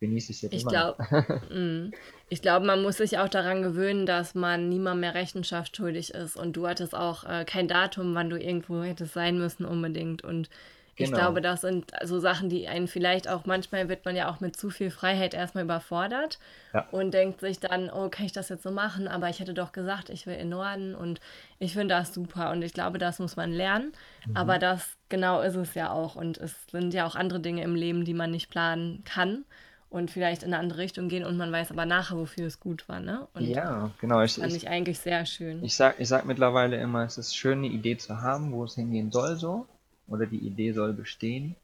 genieße 0.01 0.33
ich 0.33 0.43
jetzt 0.43 0.53
Ich 0.55 0.63
immer 0.63 0.73
noch. 0.73 0.97
glaube, 0.99 1.91
ich 2.29 2.43
glaube, 2.43 2.67
man 2.67 2.83
muss 2.83 2.97
sich 2.97 3.19
auch 3.19 3.29
daran 3.29 3.63
gewöhnen, 3.63 4.07
dass 4.07 4.35
man 4.35 4.69
niemand 4.69 5.01
mehr 5.01 5.15
Rechenschaft 5.15 5.77
schuldig 5.77 6.15
ist. 6.15 6.37
Und 6.37 6.55
du 6.55 6.67
hattest 6.67 6.95
auch 6.95 7.25
äh, 7.25 7.45
kein 7.45 7.69
Datum, 7.69 8.15
wann 8.15 8.31
du 8.31 8.39
irgendwo 8.39 8.83
hättest 8.83 9.15
sein 9.15 9.39
müssen 9.39 9.65
unbedingt. 9.65 10.23
Und 10.25 10.49
ich 10.97 11.11
glaube, 11.13 11.41
Genau. 11.41 11.53
das 11.53 11.63
sind 11.63 11.93
so 12.05 12.19
Sachen, 12.19 12.51
die 12.51 12.69
einen 12.69 12.87
vielleicht 12.87 13.27
auch, 13.29 13.47
manchmal 13.47 13.89
wird 13.89 14.05
man 14.05 14.17
ja 14.17 14.31
auch 14.31 14.41
mit 14.41 14.57
zu 14.57 14.69
viel 14.69 14.91
Freiheit 14.91 15.33
erstmal 15.33 15.65
überfordert 15.65 16.39
Ja. 16.75 16.87
und 16.91 17.15
denkt 17.15 17.41
sich 17.41 17.59
dann, 17.59 17.89
oh, 17.89 18.11
kann 18.11 18.27
ich 18.27 18.33
das 18.33 18.51
jetzt 18.51 18.63
so 18.65 18.71
machen? 18.71 19.09
Aber 19.09 19.29
ich 19.31 19.41
hätte 19.41 19.55
doch 19.55 19.73
gesagt, 19.73 20.11
ich 20.11 20.27
will 20.27 20.35
in 20.35 20.41
den 20.41 20.49
Norden 20.51 20.95
und 20.95 21.21
ich 21.59 21.73
finde 21.73 21.95
das 21.95 22.13
super. 22.13 22.51
Und 22.51 22.61
ich 22.63 22.75
glaube, 22.75 22.99
das 22.99 23.19
muss 23.19 23.37
man 23.37 23.51
lernen. 23.51 23.93
Aber 24.35 24.57
Mhm. 24.57 24.61
das 24.61 24.97
genau 25.09 25.41
ist 25.41 25.57
es 25.57 25.73
ja 25.75 25.91
auch. 25.91 26.17
Und 26.17 26.37
es 26.37 26.55
sind 26.71 26.93
ja 26.93 27.07
auch 27.07 27.17
andere 27.17 27.41
Dinge 27.41 27.63
im 27.65 27.75
Leben, 27.77 28.05
die 28.05 28.15
man 28.15 28.31
nicht 28.31 28.51
planen 28.51 29.03
kann 29.05 29.45
und 29.91 30.11
vielleicht 30.11 30.45
in 30.45 30.55
eine 30.55 30.63
andere 30.63 30.79
Richtung 30.79 31.09
gehen 31.09 31.25
und 31.25 31.37
man 31.37 31.51
weiß 31.51 31.73
aber 31.73 31.85
nachher, 31.85 32.17
wofür 32.17 32.47
es 32.47 32.61
gut 32.61 32.89
war, 32.89 33.01
ne? 33.01 33.27
Und 33.35 33.43
Ja, 33.43 33.91
genau. 34.01 34.23
Ich, 34.23 34.35
fand 34.35 34.49
ich, 34.49 34.63
ich 34.63 34.69
eigentlich 34.69 35.01
sehr 35.01 35.27
schön. 35.27 35.63
ich 35.65 35.75
sag, 35.75 35.99
ich 35.99 36.09
sag 36.09 36.25
mittlerweile 36.25 36.81
immer, 36.81 37.05
es 37.05 37.19
ist 37.19 37.37
schön, 37.37 37.59
eine 37.59 37.67
Idee 37.67 37.97
zu 37.99 38.23
haben, 38.23 38.53
wo 38.53 38.65
es 38.65 38.77
hingehen 38.77 39.11
soll, 39.11 39.37
so. 39.37 39.67
Oder 40.07 40.27
die 40.27 40.39
Idee 40.39 40.73
soll 40.73 40.93
bestehen. 40.93 41.57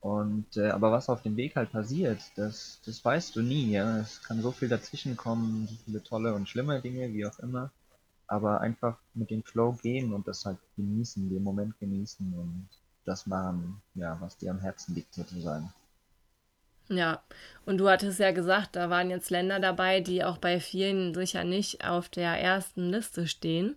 Und, 0.00 0.56
äh, 0.56 0.70
aber 0.70 0.92
was 0.92 1.08
auf 1.08 1.22
dem 1.22 1.36
Weg 1.36 1.56
halt 1.56 1.72
passiert, 1.72 2.20
das, 2.36 2.80
das 2.84 3.02
weißt 3.04 3.34
du 3.36 3.42
nie, 3.42 3.70
ja. 3.72 3.98
Es 3.98 4.22
kann 4.22 4.42
so 4.42 4.52
viel 4.52 4.68
dazwischen 4.68 5.16
kommen, 5.16 5.66
so 5.66 5.74
viele 5.86 6.02
tolle 6.02 6.34
und 6.34 6.48
schlimme 6.48 6.80
Dinge, 6.82 7.12
wie 7.14 7.26
auch 7.26 7.38
immer. 7.38 7.70
Aber 8.26 8.60
einfach 8.60 8.98
mit 9.14 9.30
dem 9.30 9.42
Flow 9.42 9.72
gehen 9.82 10.12
und 10.12 10.28
das 10.28 10.44
halt 10.44 10.58
genießen, 10.76 11.30
den 11.30 11.42
Moment 11.42 11.78
genießen 11.80 12.32
und 12.34 12.68
das 13.06 13.26
machen, 13.26 13.80
ja, 13.94 14.18
was 14.20 14.36
dir 14.36 14.50
am 14.50 14.60
Herzen 14.60 14.94
liegt, 14.94 15.14
sozusagen. 15.14 15.72
Ja, 16.90 17.22
und 17.66 17.78
du 17.78 17.88
hattest 17.88 18.18
ja 18.18 18.32
gesagt, 18.32 18.74
da 18.74 18.90
waren 18.90 19.10
jetzt 19.10 19.30
Länder 19.30 19.60
dabei, 19.60 20.00
die 20.00 20.24
auch 20.24 20.38
bei 20.38 20.58
vielen 20.58 21.14
sicher 21.14 21.44
nicht 21.44 21.84
auf 21.84 22.08
der 22.08 22.32
ersten 22.32 22.90
Liste 22.90 23.28
stehen. 23.28 23.76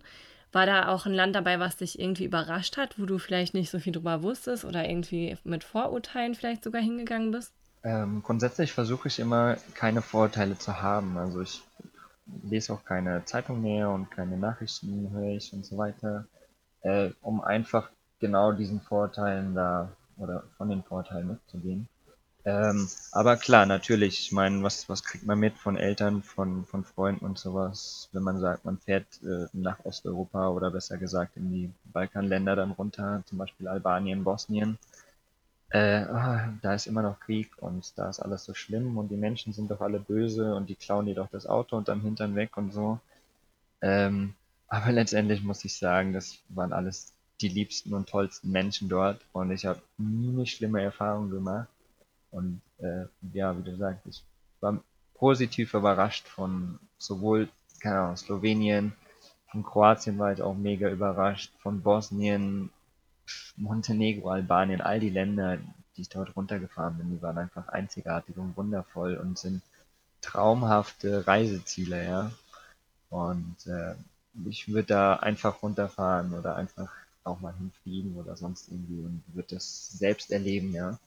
War 0.50 0.66
da 0.66 0.88
auch 0.88 1.06
ein 1.06 1.14
Land 1.14 1.36
dabei, 1.36 1.60
was 1.60 1.76
dich 1.76 1.98
irgendwie 1.98 2.24
überrascht 2.24 2.76
hat, 2.76 2.98
wo 2.98 3.06
du 3.06 3.18
vielleicht 3.18 3.54
nicht 3.54 3.70
so 3.70 3.78
viel 3.78 3.92
drüber 3.92 4.22
wusstest 4.22 4.64
oder 4.64 4.88
irgendwie 4.88 5.36
mit 5.44 5.62
Vorurteilen 5.62 6.34
vielleicht 6.34 6.64
sogar 6.64 6.82
hingegangen 6.82 7.30
bist? 7.30 7.52
Ähm, 7.84 8.22
grundsätzlich 8.22 8.72
versuche 8.72 9.08
ich 9.08 9.20
immer, 9.20 9.56
keine 9.74 10.02
Vorurteile 10.02 10.58
zu 10.58 10.82
haben. 10.82 11.16
Also 11.16 11.40
ich 11.40 11.62
lese 12.42 12.72
auch 12.72 12.84
keine 12.84 13.24
Zeitung 13.26 13.62
mehr 13.62 13.90
und 13.90 14.10
keine 14.10 14.36
Nachrichten 14.36 15.10
höre 15.12 15.36
ich 15.36 15.52
und 15.52 15.64
so 15.64 15.76
weiter, 15.76 16.26
äh, 16.82 17.10
um 17.20 17.40
einfach 17.40 17.90
genau 18.18 18.52
diesen 18.52 18.80
Vorurteilen 18.80 19.54
da 19.54 19.92
oder 20.16 20.44
von 20.56 20.68
den 20.68 20.82
Vorurteilen 20.82 21.30
wegzugehen. 21.30 21.88
Ähm, 22.46 22.88
aber 23.12 23.36
klar, 23.36 23.64
natürlich, 23.66 24.20
ich 24.20 24.32
meine, 24.32 24.62
was, 24.62 24.88
was 24.88 25.02
kriegt 25.02 25.24
man 25.26 25.38
mit 25.38 25.56
von 25.58 25.76
Eltern, 25.76 26.22
von, 26.22 26.64
von 26.66 26.84
Freunden 26.84 27.24
und 27.24 27.38
sowas, 27.38 28.08
wenn 28.12 28.22
man 28.22 28.38
sagt, 28.40 28.64
man 28.66 28.78
fährt 28.78 29.06
äh, 29.22 29.46
nach 29.54 29.82
Osteuropa 29.84 30.48
oder 30.50 30.70
besser 30.70 30.98
gesagt 30.98 31.36
in 31.36 31.50
die 31.50 31.70
Balkanländer 31.84 32.54
dann 32.56 32.72
runter, 32.72 33.22
zum 33.26 33.38
Beispiel 33.38 33.68
Albanien, 33.68 34.24
Bosnien. 34.24 34.78
äh, 35.70 36.04
ah, 36.04 36.54
da 36.62 36.74
ist 36.74 36.86
immer 36.86 37.02
noch 37.02 37.20
Krieg 37.20 37.50
und 37.62 37.98
da 37.98 38.10
ist 38.10 38.20
alles 38.20 38.44
so 38.44 38.54
schlimm 38.54 38.98
und 38.98 39.08
die 39.10 39.16
Menschen 39.16 39.52
sind 39.52 39.70
doch 39.70 39.80
alle 39.82 40.00
böse 40.00 40.54
und 40.54 40.68
die 40.70 40.76
klauen 40.76 41.06
dir 41.06 41.14
doch 41.16 41.30
das 41.30 41.46
Auto 41.46 41.76
unterm 41.76 42.02
Hintern 42.02 42.36
weg 42.36 42.56
und 42.56 42.72
so. 42.72 43.00
Ähm, 43.82 44.34
aber 44.68 44.92
letztendlich 45.00 45.42
muss 45.44 45.64
ich 45.64 45.76
sagen, 45.78 46.12
das 46.12 46.38
waren 46.50 46.72
alles 46.72 47.12
die 47.40 47.48
liebsten 47.48 47.94
und 47.94 48.08
tollsten 48.08 48.50
Menschen 48.52 48.88
dort 48.88 49.20
und 49.32 49.50
ich 49.52 49.66
habe 49.66 49.82
nie 49.98 50.46
schlimme 50.46 50.82
Erfahrung 50.82 51.30
gemacht. 51.30 51.68
Und 52.34 52.60
äh, 52.78 53.04
ja, 53.32 53.56
wie 53.56 53.62
du 53.62 53.76
sagst, 53.76 54.04
ich 54.06 54.22
war 54.60 54.80
positiv 55.14 55.72
überrascht 55.74 56.26
von 56.26 56.78
sowohl, 56.98 57.48
keine 57.80 58.00
Ahnung, 58.00 58.16
Slowenien, 58.16 58.92
von 59.50 59.62
Kroatien 59.62 60.18
war 60.18 60.32
ich 60.32 60.42
auch 60.42 60.56
mega 60.56 60.90
überrascht, 60.90 61.52
von 61.60 61.80
Bosnien, 61.80 62.70
Montenegro, 63.56 64.30
Albanien, 64.30 64.80
all 64.80 64.98
die 64.98 65.10
Länder, 65.10 65.58
die 65.96 66.02
ich 66.02 66.08
dort 66.08 66.34
runtergefahren 66.34 66.98
bin, 66.98 67.10
die 67.10 67.22
waren 67.22 67.38
einfach 67.38 67.68
einzigartig 67.68 68.36
und 68.36 68.56
wundervoll 68.56 69.16
und 69.16 69.38
sind 69.38 69.62
traumhafte 70.20 71.24
Reiseziele, 71.26 72.04
ja. 72.04 72.30
Und 73.10 73.56
äh, 73.66 73.94
ich 74.48 74.66
würde 74.66 74.88
da 74.88 75.16
einfach 75.16 75.62
runterfahren 75.62 76.34
oder 76.34 76.56
einfach 76.56 76.90
auch 77.22 77.38
mal 77.40 77.54
hinfliegen 77.54 78.16
oder 78.16 78.36
sonst 78.36 78.68
irgendwie 78.68 79.04
und 79.04 79.22
würde 79.32 79.54
das 79.54 79.90
selbst 79.90 80.32
erleben, 80.32 80.72
ja. 80.72 80.98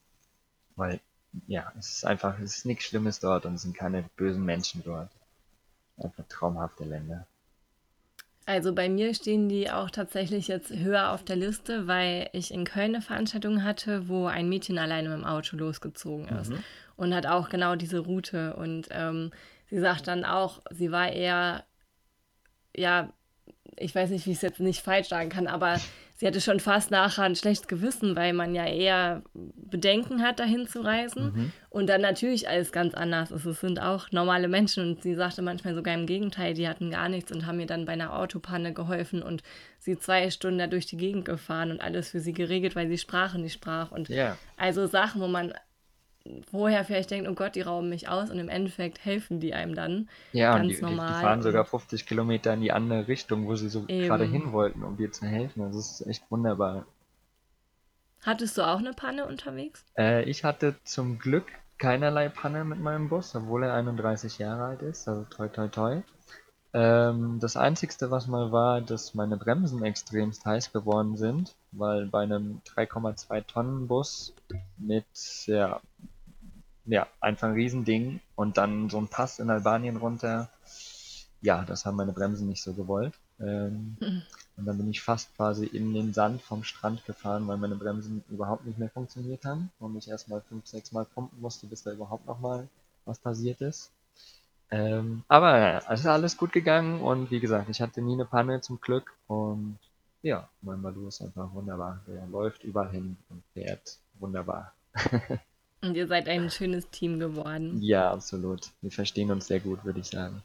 Weil, 0.74 1.00
ja, 1.46 1.72
es 1.78 1.96
ist 1.96 2.06
einfach, 2.06 2.38
es 2.40 2.58
ist 2.58 2.66
nichts 2.66 2.84
Schlimmes 2.84 3.20
dort 3.20 3.46
und 3.46 3.54
es 3.54 3.62
sind 3.62 3.76
keine 3.76 4.04
bösen 4.16 4.44
Menschen 4.44 4.82
dort. 4.84 5.10
Einfach 5.96 6.24
traumhafte 6.28 6.84
Länder. 6.84 7.26
Also 8.46 8.74
bei 8.74 8.88
mir 8.88 9.12
stehen 9.12 9.50
die 9.50 9.70
auch 9.70 9.90
tatsächlich 9.90 10.48
jetzt 10.48 10.70
höher 10.70 11.12
auf 11.12 11.22
der 11.22 11.36
Liste, 11.36 11.86
weil 11.86 12.30
ich 12.32 12.50
in 12.50 12.64
Köln 12.64 12.94
eine 12.94 13.02
Veranstaltung 13.02 13.62
hatte, 13.62 14.08
wo 14.08 14.24
ein 14.24 14.48
Mädchen 14.48 14.78
alleine 14.78 15.10
mit 15.10 15.18
dem 15.18 15.26
Auto 15.26 15.54
losgezogen 15.56 16.28
ist 16.28 16.50
mhm. 16.50 16.64
und 16.96 17.14
hat 17.14 17.26
auch 17.26 17.50
genau 17.50 17.76
diese 17.76 17.98
Route. 17.98 18.56
Und 18.56 18.88
ähm, 18.90 19.32
sie 19.68 19.78
sagt 19.80 20.06
dann 20.08 20.24
auch, 20.24 20.62
sie 20.70 20.90
war 20.90 21.12
eher, 21.12 21.64
ja, 22.74 23.12
ich 23.76 23.94
weiß 23.94 24.08
nicht, 24.08 24.24
wie 24.24 24.30
ich 24.30 24.36
es 24.36 24.42
jetzt 24.42 24.60
nicht 24.60 24.80
falsch 24.80 25.08
sagen 25.08 25.28
kann, 25.28 25.46
aber 25.46 25.78
sie 26.18 26.26
hatte 26.26 26.40
schon 26.40 26.58
fast 26.58 26.90
nachher 26.90 27.22
ein 27.22 27.36
schlechtes 27.36 27.68
Gewissen, 27.68 28.16
weil 28.16 28.32
man 28.32 28.52
ja 28.52 28.66
eher 28.66 29.22
Bedenken 29.34 30.20
hat, 30.20 30.40
dahin 30.40 30.66
zu 30.66 30.80
reisen. 30.80 31.32
Mhm. 31.32 31.52
Und 31.70 31.86
dann 31.86 32.00
natürlich 32.00 32.48
alles 32.48 32.72
ganz 32.72 32.94
anders 32.94 33.30
ist. 33.30 33.46
Es 33.46 33.60
sind 33.60 33.80
auch 33.80 34.10
normale 34.10 34.48
Menschen 34.48 34.84
und 34.84 35.02
sie 35.02 35.14
sagte 35.14 35.42
manchmal 35.42 35.76
sogar 35.76 35.94
im 35.94 36.06
Gegenteil, 36.06 36.54
die 36.54 36.66
hatten 36.66 36.90
gar 36.90 37.08
nichts 37.08 37.30
und 37.30 37.46
haben 37.46 37.58
mir 37.58 37.66
dann 37.66 37.84
bei 37.84 37.92
einer 37.92 38.18
Autopanne 38.18 38.72
geholfen 38.72 39.22
und 39.22 39.44
sie 39.78 39.96
zwei 39.96 40.28
Stunden 40.30 40.58
da 40.58 40.66
durch 40.66 40.86
die 40.86 40.96
Gegend 40.96 41.24
gefahren 41.24 41.70
und 41.70 41.80
alles 41.80 42.10
für 42.10 42.18
sie 42.18 42.32
geregelt, 42.32 42.74
weil 42.74 42.88
sie 42.88 42.98
Sprache 42.98 43.38
nicht 43.38 43.52
sprach. 43.52 43.92
Und 43.92 44.10
yeah. 44.10 44.36
also 44.56 44.86
Sachen, 44.86 45.20
wo 45.20 45.28
man 45.28 45.54
vorher 46.50 46.84
vielleicht 46.84 47.10
denkt, 47.10 47.28
oh 47.28 47.34
Gott, 47.34 47.54
die 47.54 47.60
rauben 47.60 47.88
mich 47.88 48.08
aus 48.08 48.30
und 48.30 48.38
im 48.38 48.48
Endeffekt 48.48 49.04
helfen 49.04 49.40
die 49.40 49.54
einem 49.54 49.74
dann. 49.74 50.08
Ja, 50.32 50.56
ganz 50.56 50.76
die, 50.76 50.82
normal. 50.82 51.14
Die, 51.14 51.24
fahren 51.24 51.42
sogar 51.42 51.64
50 51.64 52.06
Kilometer 52.06 52.54
in 52.54 52.60
die 52.60 52.72
andere 52.72 53.08
Richtung, 53.08 53.46
wo 53.46 53.56
sie 53.56 53.68
so 53.68 53.84
Eben. 53.88 54.06
gerade 54.06 54.24
hin 54.24 54.52
wollten, 54.52 54.82
um 54.82 54.96
dir 54.96 55.12
zu 55.12 55.26
helfen. 55.26 55.62
Das 55.62 55.76
ist 55.76 56.06
echt 56.06 56.30
wunderbar. 56.30 56.86
Hattest 58.22 58.58
du 58.58 58.62
auch 58.62 58.78
eine 58.78 58.92
Panne 58.92 59.26
unterwegs? 59.26 59.84
Äh, 59.96 60.24
ich 60.24 60.44
hatte 60.44 60.74
zum 60.84 61.18
Glück 61.18 61.46
keinerlei 61.78 62.28
Panne 62.28 62.64
mit 62.64 62.80
meinem 62.80 63.08
Bus, 63.08 63.34
obwohl 63.34 63.64
er 63.64 63.74
31 63.74 64.38
Jahre 64.38 64.64
alt 64.64 64.82
ist. 64.82 65.08
Also 65.08 65.24
toi 65.24 65.48
toi 65.48 65.68
toi. 65.68 66.02
Ähm, 66.74 67.38
das 67.40 67.56
Einzigste, 67.56 68.10
was 68.10 68.26
mal 68.26 68.52
war, 68.52 68.80
dass 68.80 69.14
meine 69.14 69.36
Bremsen 69.36 69.82
extremst 69.84 70.44
heiß 70.44 70.72
geworden 70.72 71.16
sind, 71.16 71.54
weil 71.72 72.06
bei 72.06 72.22
einem 72.22 72.60
3,2 72.66 73.46
Tonnen 73.46 73.88
Bus 73.88 74.34
mit 74.76 75.06
ja, 75.46 75.80
ja, 76.88 77.06
einfach 77.20 77.48
ein 77.48 77.54
Riesending 77.54 78.20
und 78.34 78.56
dann 78.56 78.88
so 78.88 78.98
ein 78.98 79.08
Pass 79.08 79.38
in 79.38 79.50
Albanien 79.50 79.96
runter. 79.96 80.48
Ja, 81.40 81.62
das 81.64 81.84
haben 81.84 81.96
meine 81.96 82.12
Bremsen 82.12 82.48
nicht 82.48 82.62
so 82.62 82.72
gewollt. 82.72 83.14
Ähm, 83.38 83.96
mhm. 84.00 84.22
Und 84.56 84.66
dann 84.66 84.78
bin 84.78 84.90
ich 84.90 85.02
fast 85.02 85.36
quasi 85.36 85.66
in 85.66 85.94
den 85.94 86.12
Sand 86.12 86.42
vom 86.42 86.64
Strand 86.64 87.04
gefahren, 87.04 87.46
weil 87.46 87.58
meine 87.58 87.76
Bremsen 87.76 88.24
überhaupt 88.28 88.66
nicht 88.66 88.78
mehr 88.78 88.88
funktioniert 88.88 89.44
haben 89.44 89.70
und 89.78 89.96
ich 89.96 90.08
erstmal 90.08 90.40
fünf, 90.40 90.66
sechs 90.66 90.90
Mal 90.90 91.04
pumpen 91.04 91.40
musste, 91.40 91.66
bis 91.66 91.84
da 91.84 91.92
überhaupt 91.92 92.26
noch 92.26 92.40
mal 92.40 92.66
was 93.04 93.18
passiert 93.18 93.60
ist. 93.60 93.90
Ähm, 94.70 95.22
aber 95.28 95.58
ja, 95.58 95.78
es 95.90 96.00
ist 96.00 96.06
alles 96.06 96.36
gut 96.36 96.52
gegangen 96.52 97.00
und 97.00 97.30
wie 97.30 97.40
gesagt, 97.40 97.68
ich 97.68 97.80
hatte 97.80 98.02
nie 98.02 98.14
eine 98.14 98.24
Panne 98.24 98.60
zum 98.60 98.80
Glück 98.80 99.14
und 99.28 99.78
ja, 100.22 100.48
mein 100.62 100.82
Balu 100.82 101.06
ist 101.06 101.22
einfach 101.22 101.52
wunderbar. 101.54 102.00
Der 102.08 102.26
läuft 102.26 102.64
überall 102.64 102.90
hin 102.90 103.16
und 103.30 103.42
fährt 103.54 103.98
wunderbar. 104.18 104.72
Und 105.80 105.94
ihr 105.94 106.06
seid 106.08 106.28
ein 106.28 106.50
schönes 106.50 106.90
Team 106.90 107.20
geworden. 107.20 107.80
Ja, 107.80 108.10
absolut. 108.10 108.70
Wir 108.80 108.90
verstehen 108.90 109.30
uns 109.30 109.46
sehr 109.46 109.60
gut, 109.60 109.84
würde 109.84 110.00
ich 110.00 110.06
sagen. 110.06 110.42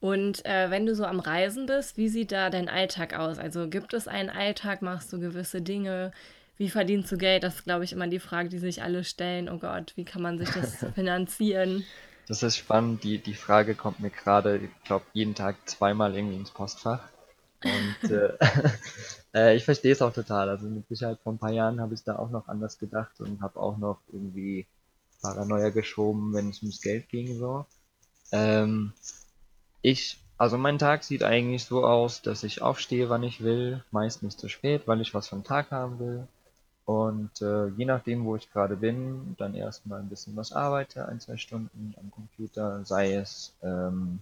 Und 0.00 0.44
äh, 0.44 0.70
wenn 0.70 0.84
du 0.86 0.94
so 0.94 1.06
am 1.06 1.18
Reisen 1.18 1.66
bist, 1.66 1.96
wie 1.96 2.08
sieht 2.08 2.30
da 2.30 2.50
dein 2.50 2.68
Alltag 2.68 3.18
aus? 3.18 3.38
Also 3.38 3.68
gibt 3.68 3.94
es 3.94 4.06
einen 4.06 4.28
Alltag, 4.28 4.82
machst 4.82 5.12
du 5.12 5.18
gewisse 5.18 5.62
Dinge? 5.62 6.12
Wie 6.56 6.68
verdienst 6.68 7.10
du 7.10 7.16
Geld? 7.16 7.42
Das 7.42 7.56
ist, 7.56 7.64
glaube 7.64 7.84
ich, 7.84 7.92
immer 7.92 8.06
die 8.06 8.20
Frage, 8.20 8.48
die 8.48 8.58
sich 8.58 8.82
alle 8.82 9.02
stellen. 9.02 9.48
Oh 9.48 9.58
Gott, 9.58 9.92
wie 9.96 10.04
kann 10.04 10.22
man 10.22 10.38
sich 10.38 10.50
das 10.50 10.84
finanzieren? 10.94 11.84
Das 12.28 12.42
ist 12.42 12.56
spannend. 12.56 13.02
Die, 13.02 13.18
die 13.18 13.34
Frage 13.34 13.74
kommt 13.74 14.00
mir 14.00 14.10
gerade, 14.10 14.58
ich 14.58 14.84
glaube, 14.84 15.04
jeden 15.14 15.34
Tag 15.34 15.56
zweimal 15.68 16.14
irgendwie 16.14 16.36
ins 16.36 16.50
Postfach. 16.50 17.08
Und 17.64 18.10
äh, 18.10 18.34
äh, 19.34 19.56
ich 19.56 19.64
verstehe 19.64 19.92
es 19.92 20.02
auch 20.02 20.12
total. 20.12 20.48
Also 20.48 20.66
mit 20.66 20.88
Sicherheit 20.88 21.18
vor 21.22 21.32
ein 21.32 21.38
paar 21.38 21.52
Jahren 21.52 21.80
habe 21.80 21.94
ich 21.94 22.04
da 22.04 22.16
auch 22.16 22.30
noch 22.30 22.48
anders 22.48 22.78
gedacht 22.78 23.20
und 23.20 23.42
habe 23.42 23.58
auch 23.58 23.76
noch 23.76 23.98
irgendwie 24.12 24.66
Paranoia 25.20 25.70
geschoben, 25.70 26.32
wenn 26.34 26.50
es 26.50 26.62
ums 26.62 26.80
Geld 26.80 27.08
ging 27.08 27.36
so. 27.38 27.66
Ähm, 28.32 28.92
ich, 29.82 30.18
also 30.38 30.56
mein 30.58 30.78
Tag 30.78 31.04
sieht 31.04 31.22
eigentlich 31.22 31.64
so 31.64 31.84
aus, 31.84 32.22
dass 32.22 32.42
ich 32.44 32.62
aufstehe, 32.62 33.08
wann 33.08 33.22
ich 33.22 33.42
will, 33.42 33.84
meist 33.90 34.22
nicht 34.22 34.38
zu 34.38 34.48
spät, 34.48 34.86
weil 34.86 35.00
ich 35.00 35.14
was 35.14 35.28
vom 35.28 35.44
Tag 35.44 35.70
haben 35.70 35.98
will. 35.98 36.28
Und 36.84 37.40
äh, 37.40 37.68
je 37.68 37.86
nachdem, 37.86 38.24
wo 38.26 38.36
ich 38.36 38.52
gerade 38.52 38.76
bin, 38.76 39.34
dann 39.38 39.54
erstmal 39.54 40.00
ein 40.00 40.08
bisschen 40.08 40.36
was 40.36 40.52
arbeite, 40.52 41.08
ein, 41.08 41.20
zwei 41.20 41.38
Stunden 41.38 41.94
am 41.98 42.10
Computer, 42.10 42.84
sei 42.84 43.14
es 43.14 43.54
ähm, 43.62 44.20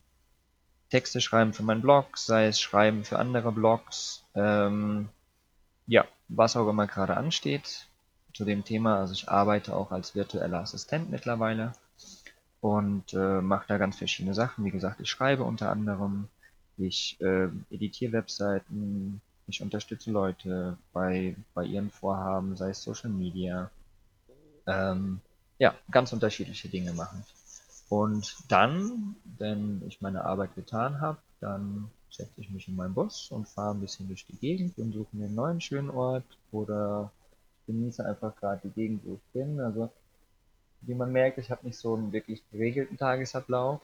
Texte 0.92 1.22
schreiben 1.22 1.54
für 1.54 1.62
meinen 1.62 1.80
Blog, 1.80 2.18
sei 2.18 2.49
es 2.49 2.61
schreiben 2.61 3.02
für 3.04 3.18
andere 3.18 3.50
Blogs, 3.50 4.25
ähm, 4.34 5.08
ja, 5.87 6.04
was 6.28 6.54
auch 6.54 6.68
immer 6.68 6.87
gerade 6.87 7.16
ansteht 7.16 7.87
zu 8.34 8.44
dem 8.44 8.62
Thema. 8.62 8.99
Also 8.99 9.14
ich 9.14 9.26
arbeite 9.26 9.75
auch 9.75 9.90
als 9.90 10.14
virtueller 10.14 10.58
Assistent 10.58 11.11
mittlerweile 11.11 11.72
und 12.61 13.14
äh, 13.14 13.40
mache 13.40 13.64
da 13.68 13.78
ganz 13.78 13.96
verschiedene 13.96 14.34
Sachen. 14.34 14.66
Wie 14.66 14.70
gesagt, 14.70 15.00
ich 15.00 15.08
schreibe 15.08 15.44
unter 15.44 15.70
anderem, 15.70 16.28
ich 16.76 17.18
äh, 17.22 17.49
editiere 17.70 18.12
Webseiten, 18.12 19.22
ich 19.46 19.62
unterstütze 19.62 20.11
Leute 20.11 20.76
bei, 20.92 21.34
bei 21.54 21.64
ihren 21.64 21.90
Vorhaben, 21.90 22.54
sei 22.54 22.68
es 22.68 22.82
Social 22.82 23.11
Media. 23.11 23.70
Ähm, 24.66 25.22
ja, 25.58 25.75
ganz 25.90 26.12
unterschiedliche 26.12 26.68
Dinge 26.68 26.92
machen. 26.92 27.25
Und 27.92 28.34
dann, 28.49 29.16
wenn 29.37 29.82
ich 29.87 30.00
meine 30.00 30.25
Arbeit 30.25 30.54
getan 30.54 31.02
habe, 31.02 31.18
dann 31.40 31.90
setze 32.08 32.40
ich 32.40 32.49
mich 32.49 32.66
in 32.66 32.75
meinen 32.75 32.94
Bus 32.94 33.30
und 33.30 33.46
fahre 33.46 33.75
ein 33.75 33.82
bisschen 33.82 34.06
durch 34.08 34.25
die 34.25 34.38
Gegend 34.38 34.78
und 34.78 34.94
suche 34.94 35.14
mir 35.14 35.26
einen 35.26 35.34
neuen 35.34 35.61
schönen 35.61 35.90
Ort 35.90 36.25
oder 36.52 37.12
genieße 37.66 38.02
einfach 38.02 38.34
gerade 38.37 38.62
die 38.64 38.70
Gegend, 38.70 39.02
wo 39.04 39.16
ich 39.16 39.32
bin. 39.34 39.61
Also 39.61 39.92
wie 40.80 40.94
man 40.94 41.12
merkt, 41.12 41.37
ich 41.37 41.50
habe 41.50 41.66
nicht 41.66 41.76
so 41.76 41.94
einen 41.94 42.14
wirklich 42.14 42.42
geregelten 42.50 42.96
Tagesablauf. 42.96 43.82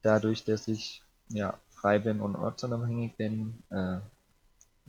Dadurch, 0.00 0.44
dass 0.44 0.66
ich 0.66 1.02
ja 1.28 1.58
frei 1.68 1.98
bin 1.98 2.22
und 2.22 2.34
ortsunabhängig 2.34 3.14
bin, 3.16 3.62
äh, 3.68 3.98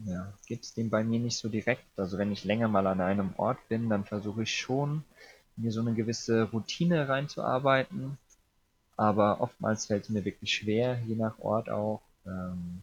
ja, 0.06 0.34
gibt 0.46 0.64
es 0.64 0.74
den 0.74 0.90
bei 0.90 1.04
mir 1.04 1.20
nicht 1.20 1.38
so 1.38 1.50
direkt. 1.50 1.84
Also 1.98 2.18
wenn 2.18 2.32
ich 2.32 2.46
länger 2.46 2.70
mal 2.70 2.88
an 2.88 3.02
einem 3.02 3.34
Ort 3.36 3.60
bin, 3.68 3.90
dann 3.90 4.06
versuche 4.06 4.44
ich 4.44 4.56
schon, 4.56 5.04
mir 5.58 5.74
so 5.74 5.82
eine 5.82 5.94
gewisse 5.94 6.44
Routine 6.44 7.10
reinzuarbeiten, 7.10 8.18
aber 9.00 9.40
oftmals 9.40 9.86
fällt 9.86 10.04
es 10.04 10.10
mir 10.10 10.26
wirklich 10.26 10.54
schwer, 10.54 11.00
je 11.08 11.16
nach 11.16 11.40
Ort 11.40 11.70
auch. 11.70 12.02
Ähm, 12.26 12.82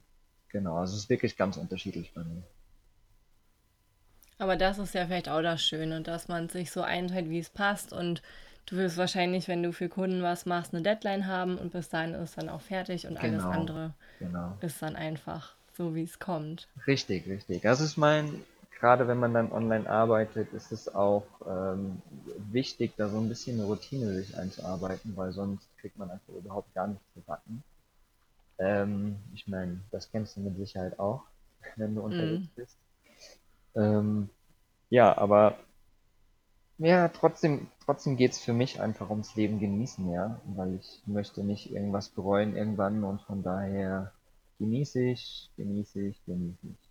genau, 0.49 0.78
also 0.78 0.94
es 0.94 1.02
ist 1.02 1.11
wirklich 1.11 1.37
ganz 1.37 1.58
unterschiedlich 1.58 2.11
bei 2.14 2.25
mir. 2.25 2.42
Aber 4.38 4.56
das 4.56 4.78
ist 4.78 4.94
ja 4.94 5.04
vielleicht 5.06 5.28
auch 5.28 5.42
das 5.42 5.62
Schöne, 5.62 6.00
dass 6.00 6.28
man 6.28 6.49
sich 6.49 6.70
so 6.70 6.80
einteilt, 6.80 7.28
wie 7.28 7.38
es 7.38 7.50
passt 7.50 7.92
und 7.92 8.23
du 8.64 8.76
wirst 8.76 8.96
wahrscheinlich, 8.96 9.46
wenn 9.46 9.62
du 9.62 9.75
für 9.75 9.90
Kunden 9.90 10.23
was 10.23 10.46
machst, 10.46 10.73
eine 10.73 10.82
Deadline 10.82 11.26
haben 11.26 11.58
und 11.58 11.73
bis 11.73 11.90
dahin 11.90 12.14
ist 12.14 12.38
dann 12.38 12.49
auch 12.49 12.62
fertig 12.62 13.06
und 13.06 13.20
genau, 13.20 13.44
alles 13.44 13.44
andere 13.44 13.94
genau. 14.18 14.56
ist 14.62 14.80
dann 14.80 14.96
einfach 14.96 15.54
so, 15.76 15.94
wie 15.94 16.04
es 16.04 16.18
kommt. 16.18 16.66
Richtig, 16.87 17.26
richtig. 17.26 17.61
Das 17.61 17.82
ist 17.82 17.99
mein 17.99 18.42
gerade 18.78 19.08
wenn 19.08 19.18
man 19.18 19.35
dann 19.35 19.52
online 19.52 19.88
arbeitet, 19.88 20.52
ist 20.52 20.73
es 20.73 20.94
auch 20.94 21.26
ähm, 21.46 22.02
wichtig, 22.50 22.92
da 22.96 23.08
so 23.08 23.18
ein 23.18 23.28
bisschen 23.28 23.58
eine 23.58 23.66
Routine 23.66 24.14
sich 24.14 24.37
einzuarbeiten, 24.37 25.16
weil 25.16 25.32
sonst 25.32 25.65
kriegt 25.78 25.99
man 25.99 26.11
einfach 26.11 26.35
überhaupt 26.35 26.75
gar 26.75 26.88
nichts 26.88 27.12
gebacken. 27.14 27.64
Ähm, 28.59 29.18
ich 29.35 29.49
meine, 29.49 29.83
das 29.90 30.11
kennst 30.11 30.37
du 30.37 30.40
mit 30.40 30.56
Sicherheit 30.56 30.99
auch, 30.99 31.25
wenn 31.76 31.95
du 31.95 32.02
unterwegs 32.02 32.47
mm. 32.49 32.54
bist. 32.56 32.78
Ähm, 33.76 34.30
ja, 34.90 35.16
aber 35.18 35.59
Ja, 36.78 37.09
trotzdem, 37.09 37.71
trotzdem 37.85 38.16
geht's 38.16 38.38
für 38.38 38.52
mich 38.54 38.80
einfach 38.80 39.11
ums 39.11 39.35
Leben 39.35 39.59
genießen, 39.61 40.11
ja, 40.11 40.40
weil 40.45 40.75
ich 40.76 41.02
möchte 41.06 41.42
nicht 41.45 41.71
irgendwas 41.71 42.09
bereuen 42.11 42.56
irgendwann 42.56 43.04
und 43.04 43.23
von 43.23 43.42
daher 43.42 44.12
genieße 44.59 45.02
ich, 45.02 45.50
genieße 45.56 46.00
ich, 46.02 46.25
genieße 46.26 46.66
ich. 46.68 46.90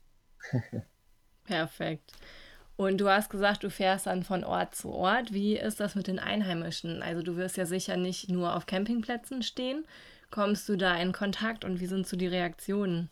Perfekt. 1.44 2.14
Und 2.78 3.00
du 3.00 3.10
hast 3.10 3.30
gesagt, 3.30 3.64
du 3.64 3.70
fährst 3.70 4.06
dann 4.08 4.24
von 4.24 4.44
Ort 4.44 4.76
zu 4.76 4.92
Ort. 4.92 5.34
Wie 5.34 5.58
ist 5.58 5.80
das 5.80 5.96
mit 5.96 6.08
den 6.08 6.20
Einheimischen? 6.20 7.02
Also 7.02 7.22
du 7.22 7.38
wirst 7.38 7.58
ja 7.58 7.66
sicher 7.66 7.98
nicht 7.98 8.30
nur 8.30 8.56
auf 8.56 8.66
Campingplätzen 8.66 9.44
stehen. 9.44 9.86
Kommst 10.32 10.68
du 10.70 10.76
da 10.76 10.96
in 10.98 11.12
Kontakt 11.14 11.64
und 11.66 11.80
wie 11.80 11.86
sind 11.88 12.08
so 12.08 12.18
die 12.18 12.28
Reaktionen 12.28 13.10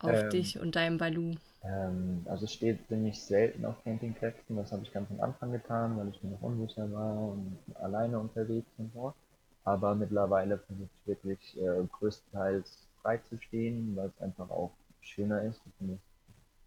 auf 0.00 0.24
Ähm, 0.24 0.24
dich 0.24 0.58
und 0.58 0.76
dein 0.76 0.98
Balu? 0.98 1.36
ähm, 1.62 2.22
also 2.26 2.44
ich 2.44 2.52
stehe 2.52 2.78
ziemlich 2.88 3.20
selten 3.22 3.64
auf 3.64 3.82
Campingplätzen, 3.84 4.56
das 4.56 4.72
habe 4.72 4.82
ich 4.82 4.92
ganz 4.92 5.10
am 5.10 5.20
Anfang 5.20 5.52
getan, 5.52 5.96
weil 5.98 6.08
ich 6.08 6.22
mir 6.22 6.30
noch 6.30 6.42
unsicher 6.42 6.90
war 6.92 7.16
und 7.32 7.58
alleine 7.76 8.18
unterwegs 8.18 8.70
und 8.78 8.92
so. 8.92 9.14
Aber 9.64 9.94
mittlerweile 9.94 10.58
versuche 10.58 10.88
ich 11.02 11.06
wirklich 11.06 11.56
äh, 11.60 11.84
größtenteils 11.98 12.88
frei 13.02 13.18
zu 13.18 13.38
stehen, 13.38 13.94
weil 13.96 14.08
es 14.08 14.20
einfach 14.22 14.50
auch 14.50 14.72
schöner 15.00 15.42
ist. 15.42 15.60
Ich 15.66 15.74
finde 15.78 15.98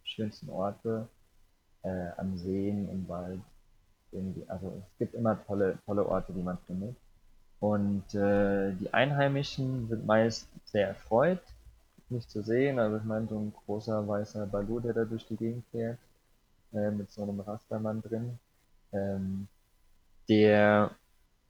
die 0.05 0.09
schönsten 0.09 0.49
Orte 0.49 1.07
äh, 1.83 2.09
am 2.17 2.37
Seen, 2.37 2.89
im 2.89 3.07
Wald, 3.07 3.41
irgendwie, 4.11 4.47
also 4.47 4.81
es 4.91 4.97
gibt 4.99 5.13
immer 5.13 5.43
tolle, 5.45 5.77
tolle 5.85 6.05
Orte, 6.05 6.33
die 6.33 6.43
man 6.43 6.57
findet. 6.65 6.95
Und 7.59 8.13
äh, 8.13 8.73
die 8.73 8.93
Einheimischen 8.93 9.87
sind 9.87 10.05
meist 10.05 10.49
sehr 10.65 10.87
erfreut, 10.89 11.41
mich 12.09 12.27
zu 12.27 12.41
sehen. 12.43 12.79
Also 12.79 12.97
ich 12.97 13.03
meine, 13.03 13.27
so 13.27 13.39
ein 13.39 13.53
großer 13.65 14.07
weißer 14.07 14.45
Balu, 14.47 14.79
der 14.79 14.93
da 14.93 15.05
durch 15.05 15.25
die 15.27 15.37
Gegend 15.37 15.63
fährt, 15.71 15.97
äh, 16.73 16.91
mit 16.91 17.11
so 17.11 17.23
einem 17.23 17.39
Rastermann 17.39 18.01
drin, 18.01 18.37
ähm, 18.91 19.47
der, 20.29 20.91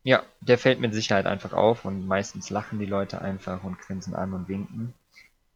ja, 0.04 0.24
der 0.42 0.58
fällt 0.58 0.80
mit 0.80 0.94
Sicherheit 0.94 1.26
einfach 1.26 1.54
auf 1.54 1.86
und 1.86 2.08
meistens 2.08 2.50
lachen 2.50 2.80
die 2.80 2.86
Leute 2.86 3.22
einfach 3.22 3.64
und 3.64 3.80
grinsen 3.80 4.16
an 4.16 4.34
und 4.34 4.48
winken. 4.48 4.94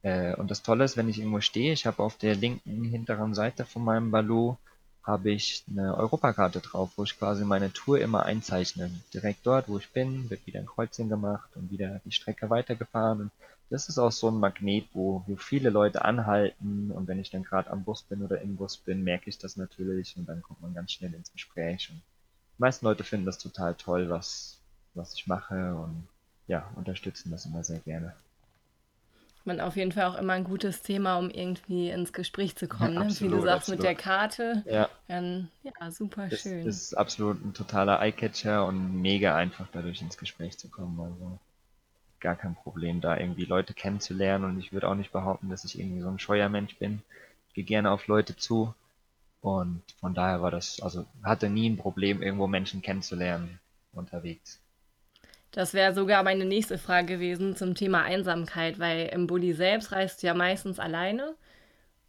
Äh, 0.02 0.36
und 0.36 0.52
das 0.52 0.64
Tolle 0.64 0.84
ist, 0.84 0.98
wenn 0.98 1.10
ich 1.10 1.20
irgendwo 1.20 1.42
stehe, 1.42 1.74
ich 1.74 1.86
habe 1.86 2.04
auf 2.04 2.18
der 2.18 2.36
linken 2.36 2.84
hinteren 2.84 3.34
Seite 3.34 3.66
von 3.66 3.84
meinem 3.84 4.12
Ballo 4.12 4.58
habe 5.08 5.32
ich 5.32 5.64
eine 5.70 5.96
Europakarte 5.96 6.60
drauf, 6.60 6.92
wo 6.98 7.04
ich 7.04 7.18
quasi 7.18 7.46
meine 7.46 7.72
Tour 7.72 8.00
immer 8.00 8.24
einzeichne. 8.24 8.92
Direkt 9.14 9.46
dort, 9.48 9.70
wo 9.70 9.78
ich 9.78 9.90
bin, 9.92 10.30
wird 10.30 10.46
wieder 10.46 10.60
ein 10.60 10.66
Kreuzchen 10.66 11.08
gemacht 11.08 11.50
und 11.56 11.72
wieder 11.72 12.02
die 12.04 12.12
Strecke 12.12 12.50
weitergefahren. 12.50 13.22
Und 13.22 13.32
das 13.70 13.88
ist 13.88 14.00
auch 14.00 14.12
so 14.12 14.28
ein 14.28 14.40
Magnet, 14.40 14.86
wo, 14.94 15.24
wo 15.26 15.38
viele 15.38 15.70
Leute 15.70 16.04
anhalten. 16.04 16.92
Und 16.92 17.08
wenn 17.08 17.20
ich 17.20 17.30
dann 17.30 17.44
gerade 17.44 17.70
am 17.72 17.86
Bus 17.86 18.04
bin 18.04 18.22
oder 18.22 18.42
im 18.42 18.58
Bus 18.58 18.78
bin, 18.78 19.06
merke 19.06 19.30
ich 19.30 19.38
das 19.38 19.56
natürlich 19.56 20.18
und 20.18 20.28
dann 20.28 20.42
kommt 20.42 20.62
man 20.62 20.74
ganz 20.74 20.92
schnell 20.92 21.14
ins 21.14 21.32
Gespräch. 21.32 21.90
Und 21.90 22.02
die 22.58 22.62
meisten 22.62 22.86
Leute 22.86 23.06
finden 23.06 23.26
das 23.26 23.38
total 23.38 23.76
toll, 23.76 24.10
was, 24.10 24.60
was 24.94 25.14
ich 25.14 25.26
mache 25.26 25.74
und 25.76 26.06
ja, 26.48 26.70
unterstützen 26.76 27.32
das 27.32 27.46
immer 27.46 27.64
sehr 27.64 27.80
gerne. 27.80 28.14
Man 29.48 29.62
auf 29.62 29.76
jeden 29.78 29.92
Fall 29.92 30.06
auch 30.06 30.16
immer 30.16 30.34
ein 30.34 30.44
gutes 30.44 30.82
Thema, 30.84 31.18
um 31.18 31.30
irgendwie 31.32 31.90
ins 31.90 32.14
Gespräch 32.14 32.56
zu 32.56 32.68
kommen. 32.68 32.98
Ne? 33.00 33.16
Wie 33.20 33.30
du 33.30 33.40
Absolut, 33.40 33.42
sagst, 33.42 33.68
mit 33.70 33.84
der 33.84 33.96
absolut. 33.96 33.96
Karte. 33.96 34.66
Ja, 34.66 34.90
Dann, 35.08 35.50
ja, 35.64 35.92
super 35.92 36.30
Das 36.30 36.54
schön. 36.54 36.80
ist 36.80 36.94
absolut 36.94 37.44
ein 37.44 37.54
totaler 37.54 38.00
Eyecatcher 38.02 38.66
und 38.66 39.02
mega 39.02 39.36
einfach 39.36 39.68
dadurch 39.74 40.02
ins 40.02 40.18
Gespräch 40.18 40.58
zu 40.58 40.70
kommen. 40.70 40.98
Also 41.02 41.38
gar 42.20 42.36
kein 42.36 42.56
Problem, 42.56 43.02
da 43.02 43.18
irgendwie 43.18 43.46
Leute 43.46 43.74
kennenzulernen 43.74 44.46
und 44.46 44.60
ich 44.60 44.74
würde 44.74 44.90
auch 44.90 44.96
nicht 44.96 45.12
behaupten, 45.12 45.50
dass 45.50 45.66
ich 45.66 45.80
irgendwie 45.80 46.02
so 46.02 46.10
ein 46.10 46.20
scheuer 46.20 46.50
Mensch 46.50 46.78
bin. 46.78 47.04
Ich 47.50 47.56
gehe 47.56 47.66
gerne 47.66 47.92
auf 47.92 48.08
Leute 48.08 48.36
zu 48.38 48.74
und 49.42 49.84
von 50.00 50.14
daher 50.16 50.42
war 50.42 50.52
das, 50.52 50.82
also 50.82 51.06
hatte 51.24 51.50
nie 51.50 51.70
ein 51.70 51.78
Problem, 51.78 52.22
irgendwo 52.24 52.48
Menschen 52.48 52.82
kennenzulernen 52.82 53.60
unterwegs. 53.94 54.60
Das 55.58 55.74
wäre 55.74 55.92
sogar 55.92 56.22
meine 56.22 56.46
nächste 56.46 56.78
Frage 56.78 57.16
gewesen 57.16 57.56
zum 57.56 57.74
Thema 57.74 58.04
Einsamkeit, 58.04 58.78
weil 58.78 59.08
im 59.08 59.26
Bulli 59.26 59.54
selbst 59.54 59.92
reist 59.92 60.22
du 60.22 60.28
ja 60.28 60.36
meistens 60.36 60.78
alleine 60.78 61.34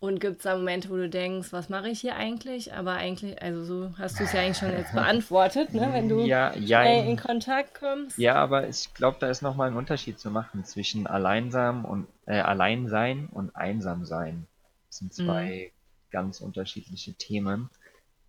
und 0.01 0.21
gibt 0.21 0.37
es 0.37 0.43
da 0.43 0.55
Momente, 0.55 0.91
wo 0.91 0.97
du 0.97 1.09
denkst, 1.09 1.49
was 1.51 1.71
mache 1.71 1.89
ich 1.89 2.03
hier 2.03 2.15
eigentlich? 2.15 2.75
Aber 2.75 2.93
eigentlich, 2.93 3.41
also 3.43 3.65
so 3.65 3.95
hast 3.97 4.21
du 4.21 4.25
es 4.25 4.35
ja 4.35 4.43
eigentlich 4.43 4.59
schon 4.59 4.73
jetzt 4.73 4.93
beantwortet, 4.95 5.73
ne? 5.73 5.89
Wenn 5.95 6.11
du 6.11 6.27
Ja, 6.27 6.53
schnell 6.53 7.09
in. 7.09 7.17
Kontakt 7.17 7.73
kommst. 7.81 8.19
Ja, 8.19 8.35
aber 8.35 8.69
ich 8.69 8.93
glaube, 8.93 9.17
da 9.19 9.31
ist 9.31 9.41
nochmal 9.41 9.71
ein 9.71 9.77
Unterschied 9.79 10.19
zu 10.19 10.31
machen 10.31 10.67
zwischen 10.67 11.07
Alleinsam 11.07 11.87
und 11.87 12.07
äh, 12.27 12.41
Alleinsein 12.41 13.31
und 13.33 13.57
Einsamsein. 13.57 14.47
Das 14.91 14.99
sind 14.99 15.19
Mhm. 15.19 15.25
zwei 15.25 15.73
ganz 16.11 16.43
unterschiedliche 16.43 17.15
Themen. 17.15 17.71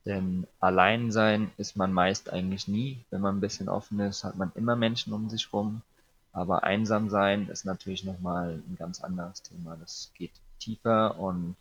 Denn 0.10 0.48
allein 0.60 1.12
sein 1.12 1.52
ist 1.58 1.76
man 1.76 1.94
meist 1.94 2.34
eigentlich 2.34 2.68
nie. 2.68 2.98
Wenn 3.12 3.22
man 3.22 3.38
ein 3.38 3.42
bisschen 3.42 3.70
offen 3.70 4.00
ist, 4.00 4.24
hat 4.24 4.38
man 4.38 4.52
immer 4.56 4.76
Menschen 4.76 5.14
um 5.14 5.30
sich 5.30 5.54
rum. 5.54 5.84
Aber 6.32 6.64
einsam 6.64 7.12
sein 7.12 7.48
ist 7.48 7.64
natürlich 7.64 8.04
nochmal 8.04 8.56
ein 8.68 8.76
ganz 8.76 9.04
anderes 9.04 9.44
Thema. 9.44 9.78
Das 9.80 10.12
geht 10.16 10.32
tiefer 10.58 11.20
und 11.20 11.56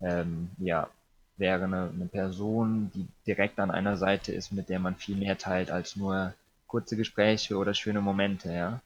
ähm, 0.00 0.52
ja, 0.56 0.88
wäre 1.36 1.64
eine, 1.64 1.90
eine 1.94 2.06
Person, 2.06 2.90
die 2.94 3.06
direkt 3.26 3.58
an 3.58 3.70
einer 3.70 3.98
Seite 3.98 4.32
ist, 4.32 4.52
mit 4.52 4.70
der 4.70 4.78
man 4.78 4.96
viel 4.96 5.16
mehr 5.16 5.36
teilt 5.36 5.70
als 5.70 5.96
nur 5.96 6.32
kurze 6.66 6.96
Gespräche 6.96 7.58
oder 7.58 7.74
schöne 7.74 8.00
Momente, 8.00 8.54
ja. 8.54 8.80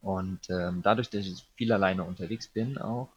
Und 0.00 0.50
ähm, 0.50 0.82
dadurch, 0.82 1.08
dass 1.08 1.24
ich 1.24 1.46
viel 1.54 1.70
alleine 1.70 2.02
unterwegs 2.02 2.48
bin, 2.48 2.78
auch 2.78 3.10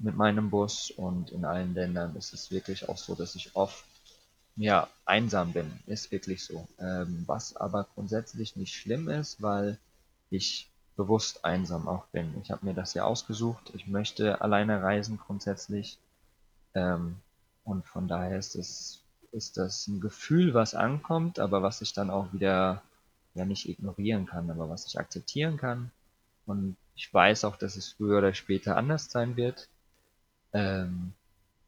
mit 0.00 0.16
meinem 0.16 0.50
Bus 0.50 0.90
und 0.90 1.30
in 1.30 1.44
allen 1.44 1.74
Ländern, 1.74 2.16
ist 2.16 2.32
es 2.32 2.50
wirklich 2.50 2.88
auch 2.88 2.98
so, 2.98 3.14
dass 3.14 3.36
ich 3.36 3.54
oft 3.54 3.84
ja, 4.60 4.88
einsam 5.06 5.52
bin, 5.52 5.80
ist 5.86 6.12
wirklich 6.12 6.44
so. 6.44 6.68
Ähm, 6.78 7.24
was 7.26 7.56
aber 7.56 7.86
grundsätzlich 7.94 8.56
nicht 8.56 8.74
schlimm 8.74 9.08
ist, 9.08 9.42
weil 9.42 9.78
ich 10.30 10.70
bewusst 10.96 11.44
einsam 11.44 11.88
auch 11.88 12.06
bin. 12.08 12.34
Ich 12.42 12.50
habe 12.50 12.66
mir 12.66 12.74
das 12.74 12.94
ja 12.94 13.04
ausgesucht. 13.04 13.72
Ich 13.74 13.86
möchte 13.86 14.40
alleine 14.42 14.82
reisen 14.82 15.18
grundsätzlich. 15.18 15.98
Ähm, 16.74 17.16
und 17.64 17.86
von 17.86 18.08
daher 18.08 18.38
ist 18.38 18.54
es, 18.56 19.00
ist 19.32 19.56
das 19.56 19.86
ein 19.88 20.00
Gefühl, 20.00 20.54
was 20.54 20.74
ankommt, 20.74 21.38
aber 21.38 21.62
was 21.62 21.80
ich 21.82 21.92
dann 21.92 22.10
auch 22.10 22.32
wieder 22.32 22.82
ja 23.34 23.44
nicht 23.44 23.68
ignorieren 23.68 24.26
kann, 24.26 24.50
aber 24.50 24.68
was 24.68 24.86
ich 24.86 24.98
akzeptieren 24.98 25.56
kann. 25.56 25.90
Und 26.46 26.76
ich 26.96 27.12
weiß 27.12 27.44
auch, 27.44 27.56
dass 27.56 27.76
es 27.76 27.90
früher 27.92 28.18
oder 28.18 28.34
später 28.34 28.76
anders 28.76 29.10
sein 29.10 29.36
wird. 29.36 29.68
Ähm, 30.52 31.14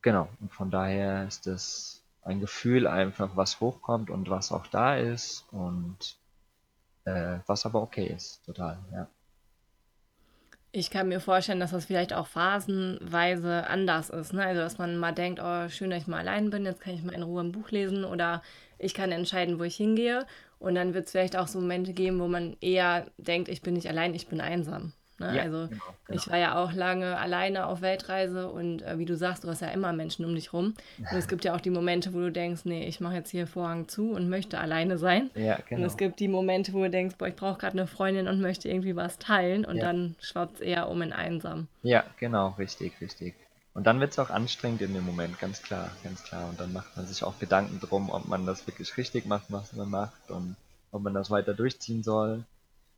Genau, 0.02 0.28
und 0.40 0.52
von 0.52 0.70
daher 0.70 1.26
ist 1.28 1.46
es 1.46 2.01
ein 2.22 2.40
Gefühl 2.40 2.87
einfach, 2.87 3.37
was 3.37 3.61
hochkommt 3.61 4.11
und 4.11 4.30
was 4.30 4.52
auch 4.52 4.66
da 4.66 4.96
ist 4.96 5.44
und 5.50 6.16
äh, 7.04 7.38
was 7.46 7.66
aber 7.66 7.82
okay 7.82 8.06
ist, 8.06 8.44
total, 8.44 8.78
ja. 8.92 9.08
Ich 10.74 10.88
kann 10.88 11.08
mir 11.08 11.20
vorstellen, 11.20 11.61
dass 11.61 11.72
das 11.72 11.85
vielleicht 11.85 12.14
auch 12.14 12.26
phasenweise 12.26 13.66
anders 13.66 14.08
ist. 14.08 14.32
Ne? 14.32 14.42
Also, 14.42 14.62
dass 14.62 14.78
man 14.78 14.96
mal 14.96 15.12
denkt, 15.12 15.38
oh, 15.42 15.68
schön, 15.68 15.90
dass 15.90 16.00
ich 16.00 16.08
mal 16.08 16.20
allein 16.20 16.48
bin, 16.48 16.64
jetzt 16.64 16.80
kann 16.80 16.94
ich 16.94 17.02
mal 17.02 17.12
in 17.12 17.22
Ruhe 17.22 17.42
ein 17.42 17.52
Buch 17.52 17.70
lesen 17.70 18.06
oder 18.06 18.40
ich 18.78 18.94
kann 18.94 19.12
entscheiden, 19.12 19.58
wo 19.58 19.64
ich 19.64 19.76
hingehe. 19.76 20.26
Und 20.58 20.74
dann 20.74 20.94
wird 20.94 21.06
es 21.06 21.11
vielleicht 21.11 21.37
auch 21.37 21.46
so 21.46 21.61
Momente 21.61 21.92
geben, 21.92 22.20
wo 22.20 22.26
man 22.26 22.56
eher 22.62 23.11
denkt, 23.18 23.50
ich 23.50 23.61
bin 23.61 23.74
nicht 23.74 23.87
allein, 23.87 24.14
ich 24.14 24.28
bin 24.28 24.40
einsam. 24.40 24.94
Ne? 25.22 25.37
Ja, 25.37 25.42
Also, 25.42 25.68
genau, 25.68 25.82
genau. 26.06 26.20
ich 26.20 26.28
war 26.28 26.38
ja 26.38 26.62
auch 26.62 26.72
lange 26.72 27.16
alleine 27.18 27.66
auf 27.66 27.80
Weltreise 27.80 28.50
und 28.50 28.82
äh, 28.82 28.98
wie 28.98 29.04
du 29.04 29.16
sagst, 29.16 29.44
du 29.44 29.48
hast 29.48 29.61
ja 29.62 29.68
immer 29.68 29.92
Menschen 29.92 30.24
um 30.24 30.35
dich 30.35 30.52
rum. 30.52 30.74
Und 30.98 31.16
es 31.16 31.28
gibt 31.28 31.44
ja 31.44 31.54
auch 31.54 31.61
die 31.61 31.70
Momente, 31.70 32.12
wo 32.12 32.18
du 32.18 32.32
denkst, 32.32 32.62
nee, 32.64 32.87
ich 32.87 33.00
mache 33.00 33.14
jetzt 33.14 33.30
hier 33.30 33.46
Vorhang 33.46 33.88
zu 33.88 34.11
und 34.12 34.28
möchte 34.28 34.58
alleine 34.58 34.98
sein. 34.98 35.30
Ja, 35.35 35.54
Und 35.54 35.61
es 35.61 35.68
genau. 35.68 35.96
gibt 35.96 36.20
die 36.20 36.28
Momente, 36.28 36.72
wo 36.72 36.82
du 36.82 36.90
denkst, 36.90 37.16
boah, 37.18 37.28
ich 37.28 37.37
brauche 37.37 37.58
gerade 37.58 37.78
eine 37.78 37.87
Freundin 37.87 38.28
und 38.28 38.40
möchte 38.40 38.68
irgendwie 38.68 38.96
was 38.96 39.18
teilen 39.18 39.64
und 39.64 39.76
Ja, 39.76 39.85
dann 39.85 40.16
schwappt 40.20 40.56
es 40.56 40.61
eher 40.61 40.88
um 40.88 41.00
in 41.02 41.12
einsam. 41.12 41.68
ja, 41.82 42.04
genau, 42.18 42.48
richtig, 42.58 43.00
richtig. 43.00 43.35
Und 43.74 43.87
dann 43.87 44.00
wird 44.00 44.12
es 44.12 44.18
auch 44.18 44.28
anstrengend 44.28 44.82
in 44.82 44.92
dem 44.92 45.04
Moment, 45.06 45.38
ganz 45.38 45.62
klar, 45.62 45.90
ganz 46.04 46.22
klar. 46.24 46.48
Und 46.50 46.61
dann 46.61 46.72
macht 46.74 46.94
man 46.96 47.06
sich 47.06 47.24
auch 47.24 47.38
Gedanken 47.38 47.80
drum, 47.80 48.11
ob 48.11 48.28
man 48.28 48.44
das 48.44 48.66
wirklich 48.66 48.96
richtig 48.98 49.24
macht, 49.24 49.44
was 49.48 49.72
man 49.72 49.88
macht 49.88 50.30
und 50.30 50.56
ob 50.90 51.02
man 51.02 51.14
das 51.14 51.30
weiter 51.30 51.54
durchziehen 51.54 52.02
soll. 52.02 52.44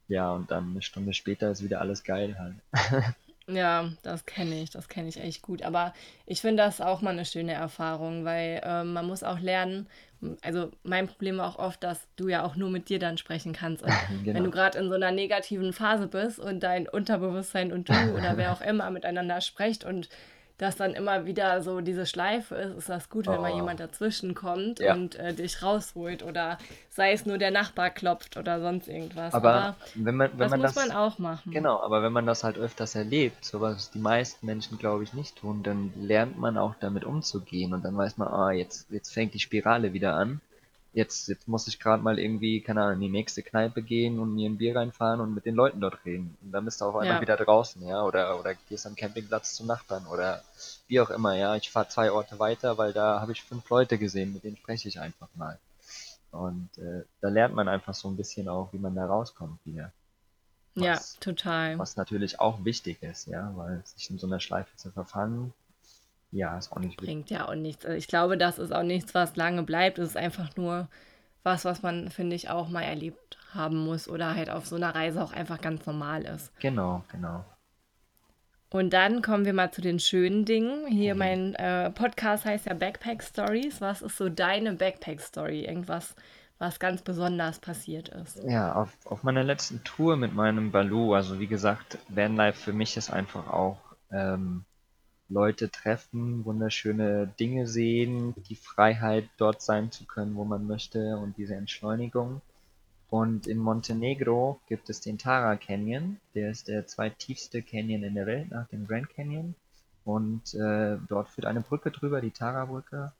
Ja, 0.08 0.32
und 0.32 0.50
dann 0.50 0.70
eine 0.70 0.82
Stunde 0.82 1.12
später 1.14 1.50
ist 1.50 1.62
wieder 1.62 1.80
alles 1.80 2.04
geil 2.04 2.36
halt. 2.38 2.56
Ja, 3.46 3.90
das 4.02 4.24
kenne 4.24 4.62
ich, 4.62 4.70
das 4.70 4.88
kenne 4.88 5.08
ich 5.08 5.18
echt 5.20 5.42
gut. 5.42 5.62
Aber 5.62 5.92
ich 6.24 6.40
finde 6.40 6.62
das 6.62 6.80
auch 6.80 7.02
mal 7.02 7.10
eine 7.10 7.26
schöne 7.26 7.52
Erfahrung, 7.52 8.24
weil 8.24 8.62
ähm, 8.64 8.94
man 8.94 9.06
muss 9.06 9.22
auch 9.22 9.38
lernen, 9.38 9.86
also 10.40 10.70
mein 10.82 11.06
Problem 11.08 11.36
war 11.36 11.48
auch 11.50 11.58
oft, 11.58 11.82
dass 11.84 12.08
du 12.16 12.28
ja 12.28 12.42
auch 12.42 12.56
nur 12.56 12.70
mit 12.70 12.88
dir 12.88 12.98
dann 12.98 13.18
sprechen 13.18 13.52
kannst. 13.52 13.82
Und 13.82 14.00
wenn 14.32 14.44
du 14.44 14.50
Genau. 14.50 14.50
gerade 14.50 14.78
in 14.78 14.88
so 14.88 14.94
einer 14.94 15.10
negativen 15.10 15.74
Phase 15.74 16.06
bist 16.08 16.38
und 16.38 16.60
dein 16.60 16.88
Unterbewusstsein 16.88 17.70
und 17.70 17.90
du 17.90 17.92
oder 18.16 18.38
wer 18.38 18.50
auch 18.50 18.62
immer 18.62 18.90
miteinander 18.90 19.42
sprecht 19.42 19.84
und 19.84 20.08
das 20.58 20.76
dann 20.76 20.94
immer 20.94 21.26
wieder 21.26 21.62
so 21.62 21.80
diese 21.80 22.06
Schleife 22.06 22.54
ist, 22.54 22.76
ist 22.76 22.88
das 22.88 23.10
gut, 23.10 23.26
wenn 23.26 23.40
mal 23.40 23.52
Oh, 23.52 23.56
jemand 23.56 23.80
dazwischen 23.80 24.34
kommt 24.34 24.78
ja. 24.78 24.94
und 24.94 25.16
äh, 25.16 25.34
dich 25.34 25.62
rausholt 25.62 26.22
oder 26.22 26.58
sei 26.90 27.12
es 27.12 27.26
nur 27.26 27.38
der 27.38 27.50
Nachbar 27.50 27.90
klopft 27.90 28.36
oder 28.36 28.60
sonst 28.60 28.86
irgendwas. 28.86 29.34
Aber 29.34 29.54
Aber 29.54 29.76
wenn 29.94 30.16
man, 30.16 30.30
wenn 30.32 30.38
das 30.38 30.50
man 30.50 30.60
muss 30.60 30.74
man 30.76 30.88
das 30.88 30.96
auch 30.96 31.18
machen. 31.18 31.52
Genau, 31.52 31.80
aber 31.80 32.02
wenn 32.02 32.12
man 32.12 32.26
das 32.26 32.44
halt 32.44 32.56
öfters 32.56 32.94
erlebt, 32.94 33.44
so 33.44 33.60
was 33.60 33.90
die 33.90 33.98
meisten 33.98 34.46
Menschen, 34.46 34.78
glaube 34.78 35.02
ich, 35.02 35.12
nicht 35.12 35.36
tun, 35.36 35.62
dann 35.64 35.92
lernt 35.96 36.38
man 36.38 36.56
auch 36.56 36.74
damit 36.78 37.04
umzugehen 37.04 37.74
und 37.74 37.84
dann 37.84 37.96
weiß 37.96 38.16
man, 38.18 38.28
ah, 38.28 38.52
jetzt, 38.52 38.90
jetzt 38.90 39.12
fängt 39.12 39.34
die 39.34 39.40
Spirale 39.40 39.92
wieder 39.92 40.14
an 40.14 40.40
jetzt, 40.94 41.28
jetzt 41.28 41.48
muss 41.48 41.66
ich 41.68 41.78
gerade 41.78 42.02
mal 42.02 42.18
irgendwie, 42.18 42.60
keine 42.60 42.82
Ahnung, 42.82 42.94
in 42.94 43.00
die 43.02 43.08
nächste 43.08 43.42
Kneipe 43.42 43.82
gehen 43.82 44.18
und 44.18 44.34
mir 44.34 44.48
ein 44.48 44.56
Bier 44.58 44.76
reinfahren 44.76 45.20
und 45.20 45.34
mit 45.34 45.44
den 45.44 45.54
Leuten 45.54 45.80
dort 45.80 46.04
reden. 46.04 46.36
Und 46.42 46.52
dann 46.52 46.64
bist 46.64 46.80
du 46.80 46.86
auf 46.86 46.96
einmal 46.96 47.16
Ja. 47.16 47.20
wieder 47.20 47.36
draußen, 47.36 47.86
ja, 47.86 48.02
oder, 48.02 48.38
oder 48.40 48.54
gehst 48.68 48.86
am 48.86 48.94
Campingplatz 48.96 49.54
zum 49.54 49.66
Nachbarn 49.66 50.06
oder 50.06 50.42
wie 50.88 51.00
auch 51.00 51.10
immer, 51.10 51.34
ja. 51.36 51.56
Ich 51.56 51.70
fahre 51.70 51.88
zwei 51.88 52.10
Orte 52.12 52.38
weiter, 52.38 52.78
weil 52.78 52.92
da 52.92 53.20
habe 53.20 53.32
ich 53.32 53.42
fünf 53.42 53.68
Leute 53.68 53.98
gesehen, 53.98 54.32
mit 54.32 54.44
denen 54.44 54.56
spreche 54.56 54.88
ich 54.88 55.00
einfach 55.00 55.28
mal. 55.34 55.58
Und 56.30 56.68
äh, 56.78 57.04
da 57.20 57.28
lernt 57.28 57.54
man 57.54 57.68
einfach 57.68 57.94
so 57.94 58.08
ein 58.08 58.16
bisschen 58.16 58.48
auch, 58.48 58.72
wie 58.72 58.78
man 58.78 58.94
da 58.94 59.06
rauskommt 59.06 59.58
wieder. 59.64 59.92
Ja, 60.76 60.94
Was, 60.94 61.16
total. 61.20 61.78
was 61.78 61.96
natürlich 61.96 62.40
auch 62.40 62.64
wichtig 62.64 63.00
ist, 63.02 63.26
ja, 63.28 63.52
weil 63.56 63.82
sich 63.84 64.10
in 64.10 64.18
so 64.18 64.26
einer 64.26 64.40
Schleife 64.40 64.76
zu 64.76 64.90
verfangen, 64.90 65.52
ja, 66.34 66.58
ist 66.58 66.72
auch 66.72 66.78
nicht. 66.80 66.96
Bringt 66.96 67.30
ja 67.30 67.48
auch 67.48 67.54
nichts. 67.54 67.84
Also 67.86 67.96
ich 67.96 68.08
glaube, 68.08 68.36
das 68.36 68.58
ist 68.58 68.72
auch 68.72 68.82
nichts, 68.82 69.14
was 69.14 69.36
lange 69.36 69.62
bleibt. 69.62 69.98
Es 69.98 70.10
ist 70.10 70.16
einfach 70.16 70.56
nur 70.56 70.88
was, 71.42 71.64
was 71.64 71.82
man, 71.82 72.10
finde 72.10 72.34
ich, 72.36 72.48
auch 72.50 72.68
mal 72.68 72.82
erlebt 72.82 73.38
haben 73.52 73.84
muss 73.84 74.08
oder 74.08 74.34
halt 74.34 74.50
auf 74.50 74.66
so 74.66 74.76
einer 74.76 74.94
Reise 74.94 75.22
auch 75.22 75.32
einfach 75.32 75.60
ganz 75.60 75.86
normal 75.86 76.22
ist. 76.24 76.52
Genau, 76.58 77.04
genau. 77.12 77.44
Und 78.70 78.92
dann 78.92 79.22
kommen 79.22 79.44
wir 79.44 79.52
mal 79.52 79.70
zu 79.70 79.80
den 79.80 80.00
schönen 80.00 80.44
Dingen. 80.44 80.86
Hier 80.88 81.14
Mhm. 81.14 81.18
mein 81.18 81.54
äh, 81.54 81.90
Podcast 81.90 82.44
heißt 82.44 82.66
ja 82.66 82.74
Backpack 82.74 83.22
Stories. 83.22 83.80
Was 83.80 84.02
ist 84.02 84.16
so 84.16 84.28
deine 84.28 84.72
Backpack 84.74 85.20
Story? 85.20 85.64
Irgendwas, 85.64 86.16
was 86.58 86.80
ganz 86.80 87.02
besonders 87.02 87.60
passiert 87.60 88.08
ist? 88.08 88.42
Ja, 88.42 88.72
auf, 88.74 88.96
auf 89.04 89.22
meiner 89.22 89.44
letzten 89.44 89.84
Tour 89.84 90.16
mit 90.16 90.34
meinem 90.34 90.72
Baloo, 90.72 91.14
also 91.14 91.38
wie 91.38 91.46
gesagt, 91.46 91.98
Vanlife 92.08 92.58
für 92.58 92.72
mich 92.72 92.96
ist 92.96 93.10
einfach 93.10 93.48
auch 93.48 93.78
ähm, 94.10 94.64
Leute 95.28 95.70
treffen, 95.70 96.44
wunderschöne 96.44 97.26
Dinge 97.40 97.66
sehen, 97.66 98.34
die 98.48 98.56
Freiheit 98.56 99.28
dort 99.38 99.62
sein 99.62 99.90
zu 99.90 100.04
können, 100.04 100.36
wo 100.36 100.44
man 100.44 100.66
möchte 100.66 101.16
und 101.16 101.36
diese 101.36 101.54
Entschleunigung. 101.54 102.42
Und 103.08 103.46
in 103.46 103.58
Montenegro 103.58 104.60
gibt 104.66 104.90
es 104.90 105.00
den 105.00 105.18
Tara 105.18 105.56
Canyon, 105.56 106.18
der 106.34 106.50
ist 106.50 106.68
der 106.68 106.86
zweitiefste 106.86 107.62
Canyon 107.62 108.02
in 108.02 108.14
der 108.14 108.26
Welt 108.26 108.50
nach 108.50 108.66
dem 108.68 108.86
Grand 108.86 109.08
Canyon. 109.10 109.54
Und 110.04 110.54
äh, 110.54 110.98
dort 111.08 111.30
führt 111.30 111.46
eine 111.46 111.62
Brücke 111.62 111.90
drüber, 111.90 112.20
die 112.20 112.30
Tara-Brücke. 112.30 113.12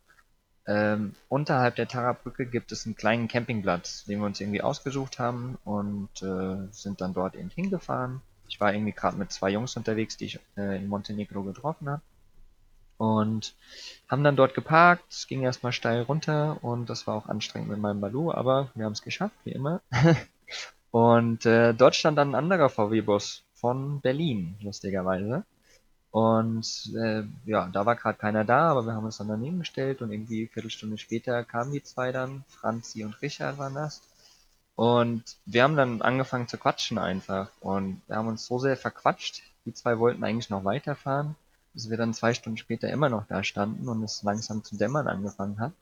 Ähm, 0.67 1.14
unterhalb 1.29 1.77
der 1.77 1.88
Tara-Brücke 1.88 2.47
gibt 2.47 2.73
es 2.73 2.87
einen 2.87 2.97
kleinen 2.97 3.29
Campingplatz, 3.29 4.05
den 4.05 4.19
wir 4.21 4.27
uns 4.27 4.40
irgendwie 4.40 4.62
ausgesucht 4.62 5.19
haben 5.19 5.59
und 5.64 6.11
äh, 6.23 6.69
sind 6.73 7.01
dann 7.01 7.14
dort 7.14 7.35
eben 7.37 7.51
hingefahren. 7.51 8.21
Ich 8.49 8.61
war 8.61 8.73
irgendwie 8.73 8.93
gerade 8.93 9.17
mit 9.17 9.33
zwei 9.33 9.51
Jungs 9.51 9.77
unterwegs, 9.77 10.17
die 10.17 10.27
ich 10.27 10.41
äh, 10.57 10.77
in 10.77 10.89
Montenegro 10.89 11.43
getroffen 11.43 11.89
habe. 11.89 12.03
Und 12.97 13.55
haben 14.09 14.23
dann 14.23 14.37
dort 14.37 14.55
geparkt, 14.55 15.05
es 15.11 15.27
ging 15.27 15.43
erstmal 15.43 15.73
steil 15.73 16.03
runter 16.03 16.63
und 16.63 16.89
das 16.89 17.07
war 17.07 17.17
auch 17.17 17.27
anstrengend 17.27 17.69
mit 17.69 17.81
meinem 17.81 18.01
Baloo, 18.01 18.31
aber 18.31 18.71
wir 18.75 18.85
haben 18.85 18.93
es 18.93 19.03
geschafft, 19.03 19.35
wie 19.45 19.51
immer. 19.51 19.81
und 20.93 21.45
äh, 21.45 21.75
dort 21.75 21.97
stand 21.97 22.19
dann 22.19 22.31
ein 22.31 22.35
anderer 22.37 22.69
VW-Bus 22.69 23.43
von 23.55 24.01
Berlin, 24.01 24.57
lustigerweise. 24.61 25.45
Und 26.15 26.93
äh, 26.97 27.25
ja, 27.45 27.69
da 27.73 27.87
war 27.87 27.97
gerade 27.97 28.17
keiner 28.17 28.45
da, 28.45 28.71
aber 28.71 28.87
wir 28.87 28.93
haben 28.93 29.05
uns 29.05 29.17
dann 29.17 29.27
daneben 29.27 29.59
gestellt 29.59 30.01
und 30.01 30.13
irgendwie 30.13 30.43
eine 30.43 30.49
Viertelstunde 30.49 30.97
später 30.97 31.43
kamen 31.43 31.73
die 31.73 31.83
zwei 31.83 32.13
dann, 32.13 32.45
Franzi 32.47 33.05
und 33.05 33.21
Richard 33.21 33.59
waren 33.59 33.75
das. 33.75 34.01
Und 34.77 35.23
wir 35.47 35.63
haben 35.63 35.77
dann 35.77 36.03
angefangen 36.03 36.49
zu 36.49 36.59
quatschen 36.59 36.99
einfach 36.99 37.51
und 37.61 38.03
wir 38.09 38.17
haben 38.17 38.29
uns 38.29 38.47
so 38.47 38.59
sehr 38.59 38.77
verquatscht. 38.77 39.43
Die 39.67 39.73
zwei 39.73 39.99
wollten 39.99 40.25
eigentlich 40.25 40.51
noch 40.51 40.65
weiterfahren, 40.65 41.37
bis 41.73 41.91
wir 41.91 41.97
dann 41.97 42.13
zwei 42.13 42.35
Stunden 42.35 42.57
später 42.57 42.89
immer 42.89 43.09
noch 43.09 43.27
da 43.27 43.45
standen 43.45 43.89
und 43.89 44.03
es 44.03 44.23
langsam 44.23 44.65
zu 44.65 44.77
dämmern 44.77 45.07
angefangen 45.07 45.61
hat. 45.61 45.73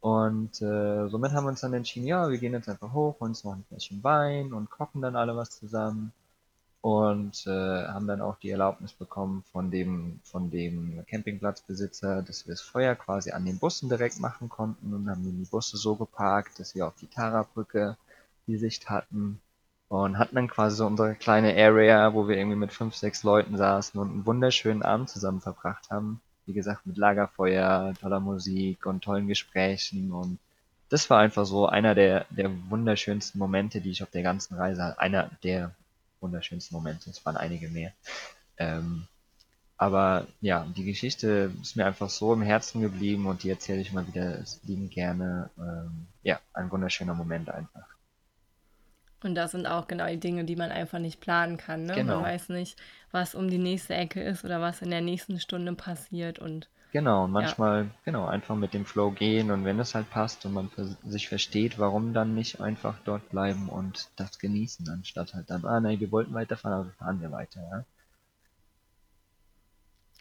Und 0.00 0.60
äh, 0.60 1.08
somit 1.08 1.32
haben 1.32 1.44
wir 1.44 1.50
uns 1.50 1.60
dann 1.60 1.72
entschieden, 1.74 2.06
ja, 2.06 2.28
wir 2.28 2.38
gehen 2.38 2.52
jetzt 2.52 2.68
einfach 2.68 2.92
hoch, 2.92 3.20
holen 3.20 3.30
uns 3.30 3.44
noch 3.44 3.54
ein 3.54 3.64
Fläschchen 3.68 4.02
Wein 4.04 4.52
und 4.52 4.70
kochen 4.70 5.00
dann 5.00 5.16
alle 5.16 5.36
was 5.36 5.50
zusammen 5.58 6.12
und 6.82 7.46
äh, 7.46 7.86
haben 7.86 8.06
dann 8.06 8.20
auch 8.20 8.36
die 8.36 8.50
Erlaubnis 8.50 8.92
bekommen 8.92 9.44
von 9.50 9.70
dem 9.70 10.20
von 10.22 10.50
dem 10.50 11.02
Campingplatzbesitzer, 11.06 12.22
dass 12.22 12.46
wir 12.46 12.52
das 12.52 12.60
Feuer 12.60 12.94
quasi 12.94 13.30
an 13.30 13.46
den 13.46 13.58
Bussen 13.58 13.88
direkt 13.88 14.20
machen 14.20 14.50
konnten 14.50 14.92
und 14.92 15.08
haben 15.08 15.24
die 15.24 15.48
Busse 15.50 15.78
so 15.78 15.96
geparkt, 15.96 16.60
dass 16.60 16.74
wir 16.74 16.86
auf 16.86 16.96
die 16.96 17.06
Tara-Brücke 17.06 17.96
die 18.46 18.58
Sicht 18.58 18.90
hatten 18.90 19.40
und 19.88 20.18
hatten 20.18 20.34
dann 20.34 20.48
quasi 20.48 20.76
so 20.76 20.86
unsere 20.86 21.14
kleine 21.14 21.54
Area, 21.56 22.14
wo 22.14 22.28
wir 22.28 22.36
irgendwie 22.36 22.56
mit 22.56 22.72
fünf, 22.72 22.94
sechs 22.94 23.22
Leuten 23.22 23.56
saßen 23.56 23.98
und 24.00 24.10
einen 24.10 24.26
wunderschönen 24.26 24.82
Abend 24.82 25.08
zusammen 25.08 25.40
verbracht 25.40 25.90
haben. 25.90 26.20
Wie 26.46 26.52
gesagt, 26.52 26.86
mit 26.86 26.96
Lagerfeuer, 26.96 27.94
toller 28.00 28.20
Musik 28.20 28.86
und 28.86 29.02
tollen 29.02 29.28
Gesprächen 29.28 30.12
und 30.12 30.38
das 30.90 31.08
war 31.10 31.20
einfach 31.20 31.46
so 31.46 31.66
einer 31.66 31.94
der, 31.94 32.26
der 32.30 32.50
wunderschönsten 32.68 33.38
Momente, 33.38 33.80
die 33.80 33.90
ich 33.90 34.02
auf 34.02 34.10
der 34.10 34.22
ganzen 34.22 34.54
Reise 34.54 34.84
hatte. 34.84 35.00
Einer 35.00 35.30
der 35.42 35.74
wunderschönsten 36.20 36.76
Momente. 36.76 37.10
Es 37.10 37.24
waren 37.24 37.36
einige 37.36 37.68
mehr. 37.68 37.92
Ähm, 38.58 39.06
aber 39.76 40.26
ja, 40.40 40.66
die 40.76 40.84
Geschichte 40.84 41.50
ist 41.60 41.76
mir 41.76 41.86
einfach 41.86 42.10
so 42.10 42.32
im 42.32 42.42
Herzen 42.42 42.80
geblieben 42.80 43.26
und 43.26 43.42
die 43.42 43.50
erzähle 43.50 43.80
ich 43.80 43.92
mal 43.92 44.06
wieder 44.06 44.38
lieben 44.62 44.88
gerne. 44.88 45.50
Ähm, 45.58 46.06
ja, 46.22 46.38
ein 46.52 46.70
wunderschöner 46.70 47.14
Moment 47.14 47.50
einfach. 47.50 47.93
Und 49.24 49.34
das 49.34 49.52
sind 49.52 49.66
auch 49.66 49.88
genau 49.88 50.06
die 50.06 50.20
Dinge, 50.20 50.44
die 50.44 50.56
man 50.56 50.70
einfach 50.70 50.98
nicht 50.98 51.20
planen 51.20 51.56
kann. 51.56 51.84
Ne? 51.84 51.94
Genau. 51.94 52.16
Man 52.16 52.24
weiß 52.24 52.50
nicht, 52.50 52.78
was 53.10 53.34
um 53.34 53.48
die 53.48 53.58
nächste 53.58 53.94
Ecke 53.94 54.22
ist 54.22 54.44
oder 54.44 54.60
was 54.60 54.82
in 54.82 54.90
der 54.90 55.00
nächsten 55.00 55.40
Stunde 55.40 55.74
passiert. 55.74 56.38
Und 56.38 56.68
Genau, 56.94 57.24
und 57.24 57.32
manchmal, 57.32 57.90
genau, 58.04 58.26
einfach 58.26 58.54
mit 58.54 58.72
dem 58.72 58.86
Flow 58.86 59.10
gehen 59.10 59.50
und 59.50 59.64
wenn 59.64 59.80
es 59.80 59.96
halt 59.96 60.08
passt 60.10 60.46
und 60.46 60.52
man 60.52 60.70
sich 61.02 61.28
versteht, 61.28 61.76
warum 61.80 62.14
dann 62.14 62.36
nicht 62.36 62.60
einfach 62.60 62.94
dort 63.04 63.28
bleiben 63.30 63.68
und 63.68 64.10
das 64.14 64.38
genießen, 64.38 64.88
anstatt 64.88 65.34
halt 65.34 65.50
dann, 65.50 65.64
ah 65.64 65.80
nein, 65.80 65.98
wir 65.98 66.12
wollten 66.12 66.34
weiterfahren, 66.34 66.78
aber 66.78 66.90
fahren 66.90 67.20
wir 67.20 67.32
weiter, 67.32 67.60
ja. 67.68 67.84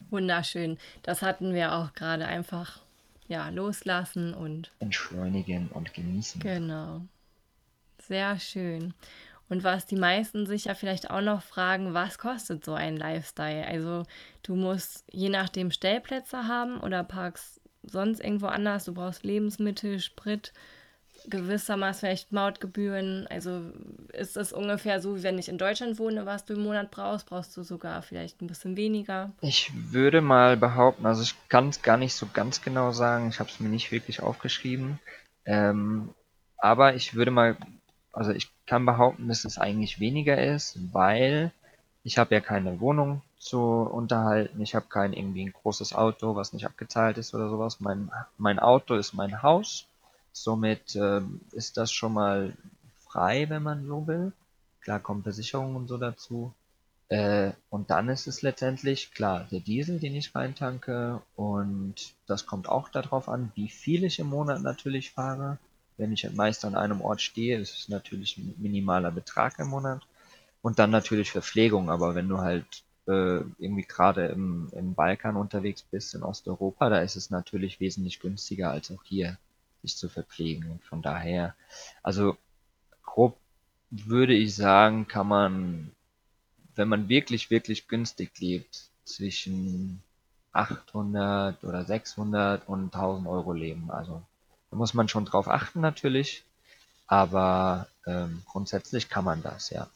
wunderschön. 0.10 0.80
Das 1.04 1.22
hatten 1.22 1.54
wir 1.54 1.74
auch 1.74 1.94
gerade 1.94 2.26
einfach 2.26 2.80
ja, 3.28 3.50
loslassen 3.50 4.34
und 4.34 4.72
Entschleunigen 4.80 5.68
und 5.68 5.94
genießen. 5.94 6.42
genau. 6.42 7.02
Sehr 8.08 8.40
schön. 8.40 8.94
Und 9.50 9.64
was 9.64 9.86
die 9.86 9.96
meisten 9.96 10.46
sich 10.46 10.66
ja 10.66 10.74
vielleicht 10.74 11.10
auch 11.10 11.22
noch 11.22 11.42
fragen, 11.42 11.94
was 11.94 12.18
kostet 12.18 12.66
so 12.66 12.74
ein 12.74 12.98
Lifestyle? 12.98 13.68
Also 13.68 14.04
du 14.42 14.56
musst 14.56 15.04
je 15.12 15.30
nachdem 15.30 15.72
Stellplätze 15.72 16.48
haben 16.48 16.80
oder 16.80 17.04
parkst 17.04 17.62
sonst 17.84 18.20
irgendwo 18.20 18.48
anders. 18.48 18.86
Du 18.86 18.94
brauchst 18.94 19.24
Lebensmittel, 19.24 20.00
Sprit, 20.00 20.54
gewissermaßen 21.28 22.00
vielleicht 22.00 22.32
Mautgebühren. 22.32 23.28
Also 23.28 23.62
ist 24.14 24.38
es 24.38 24.54
ungefähr 24.54 25.02
so, 25.02 25.18
wie 25.18 25.24
wenn 25.24 25.38
ich 25.38 25.50
in 25.50 25.58
Deutschland 25.58 26.00
wohne, 26.00 26.26
was 26.26 26.46
du 26.46 26.54
im 26.54 26.64
Monat 26.64 26.92
brauchst, 26.92 27.28
brauchst 27.28 27.56
du 27.56 27.64
sogar 27.64 28.02
vielleicht 28.02 28.42
ein 28.42 28.48
bisschen 28.48 28.76
weniger. 28.76 29.32
Ich 29.42 29.72
würde 29.92 30.22
mal 30.22 30.58
behaupten, 30.58 31.06
also 31.06 31.22
ich 31.22 31.36
kann 31.50 31.70
es 31.70 31.82
gar 31.82 31.98
nicht 31.98 32.16
so 32.16 32.28
ganz 32.34 32.62
genau 32.62 32.92
sagen, 32.92 33.30
ich 33.30 33.40
habe 33.40 33.50
es 33.50 33.60
mir 33.60 33.70
nicht 33.70 33.92
wirklich 33.92 34.22
aufgeschrieben, 34.22 35.00
ähm, 35.46 36.10
aber 36.58 36.96
ich 36.96 37.14
würde 37.14 37.32
mal, 37.32 37.58
also 38.14 38.32
ich 38.32 38.50
kann 38.66 38.86
behaupten, 38.86 39.28
dass 39.28 39.44
es 39.44 39.58
eigentlich 39.58 40.00
weniger 40.00 40.42
ist, 40.42 40.78
weil 40.94 41.52
ich 42.04 42.18
habe 42.18 42.36
ja 42.36 42.42
keine 42.42 42.80
Wohnung 42.80 43.22
zu 43.38 43.60
unterhalten, 43.60 44.62
ich 44.62 44.76
habe 44.76 44.86
kein 44.88 45.14
irgendwie 45.14 45.46
ein 45.46 45.54
großes 45.54 45.94
Auto, 45.94 46.36
was 46.36 46.54
nicht 46.54 46.66
abgezahlt 46.66 47.18
ist 47.18 47.34
oder 47.34 47.50
sowas. 47.50 47.80
Mein, 47.80 48.12
mein 48.38 48.60
Auto 48.60 48.96
ist 48.96 49.14
mein 49.14 49.42
Haus, 49.42 49.88
somit 50.32 50.96
ähm, 50.96 51.42
ist 51.52 51.78
das 51.78 51.92
schon 51.92 52.14
mal 52.14 52.54
frei, 53.00 53.50
wenn 53.50 53.64
man 53.64 53.86
so 53.86 54.08
will. 54.08 54.32
Klar 54.82 55.00
kommt 55.00 55.24
Versicherung 55.24 55.76
und 55.76 55.88
so 55.88 55.98
dazu. 55.98 56.54
Äh, 57.10 57.52
und 57.70 57.90
dann 57.90 58.10
ist 58.10 58.28
es 58.28 58.42
letztendlich, 58.42 59.12
klar, 59.14 59.48
der 59.52 59.60
Diesel, 59.60 60.00
den 60.00 60.16
ich 60.16 60.36
reintanke 60.36 61.22
und 61.36 61.96
das 62.28 62.46
kommt 62.46 62.70
auch 62.70 62.90
darauf 62.90 63.28
an, 63.28 63.52
wie 63.56 63.70
viel 63.70 64.04
ich 64.04 64.20
im 64.20 64.28
Monat 64.28 64.62
natürlich 64.62 65.12
fahre. 65.12 65.58
Wenn 66.04 66.12
ich 66.12 66.30
meist 66.34 66.66
an 66.66 66.76
einem 66.76 67.00
Ort 67.00 67.22
stehe, 67.22 67.58
ist 67.58 67.78
es 67.78 67.88
natürlich 67.88 68.38
ein 68.38 68.54
minimaler 68.58 69.12
Betrag 69.12 69.58
im 69.60 69.70
Monat. 69.70 70.02
Und 70.62 70.78
dann 70.78 70.92
natürlich 70.92 71.32
Verpflegung, 71.32 71.90
aber 71.90 72.14
wenn 72.14 72.28
du 72.28 72.40
halt 72.40 72.84
äh, 73.08 73.40
irgendwie 73.58 73.86
gerade 73.88 74.28
im, 74.28 74.70
im 74.74 74.94
Balkan 74.94 75.38
unterwegs 75.38 75.82
bist, 75.82 76.14
in 76.14 76.24
Osteuropa, 76.24 76.90
da 76.90 77.00
ist 77.00 77.16
es 77.16 77.30
natürlich 77.30 77.80
wesentlich 77.80 78.20
günstiger 78.20 78.72
als 78.72 78.92
auch 78.92 79.04
hier, 79.04 79.38
sich 79.82 79.96
zu 79.96 80.10
verpflegen. 80.10 80.70
Und 80.70 80.84
von 80.84 81.02
daher, 81.02 81.56
also 82.02 82.36
grob 83.04 83.38
würde 83.90 84.34
ich 84.34 84.56
sagen, 84.56 85.08
kann 85.08 85.28
man 85.28 85.92
wenn 86.76 86.88
man 86.88 87.10
wirklich, 87.10 87.50
wirklich 87.50 87.88
günstig 87.88 88.32
lebt, 88.40 88.90
zwischen 89.06 90.02
800 90.54 91.64
oder 91.64 91.84
600 91.84 92.68
und 92.68 92.94
1000 92.94 93.28
Euro 93.28 93.54
leben. 93.54 93.92
Also 93.92 94.22
da 94.74 94.78
muss 94.78 94.96
man 94.96 95.08
schon 95.08 95.26
drauf 95.26 95.48
achten 95.48 95.82
natürlich, 95.82 96.44
aber 97.06 97.88
ähm, 98.08 98.42
grundsätzlich 98.48 99.08
kann 99.08 99.24
man 99.24 99.44
das, 99.44 99.70
ja. 99.70 99.88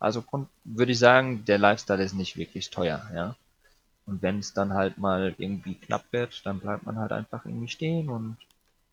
Also 0.00 0.20
grund 0.20 0.48
würde 0.64 0.90
ich 0.90 0.98
sagen, 0.98 1.44
der 1.44 1.58
Lifestyle 1.58 2.02
ist 2.02 2.14
nicht 2.14 2.36
wirklich 2.36 2.70
teuer, 2.70 3.08
ja. 3.14 3.36
Und 4.06 4.20
wenn 4.20 4.40
es 4.40 4.52
dann 4.52 4.74
halt 4.74 4.98
mal 4.98 5.36
irgendwie 5.38 5.76
knapp 5.76 6.04
wird, 6.10 6.44
dann 6.44 6.58
bleibt 6.58 6.86
man 6.86 6.98
halt 6.98 7.12
einfach 7.12 7.44
irgendwie 7.44 7.68
stehen 7.68 8.08
und 8.08 8.36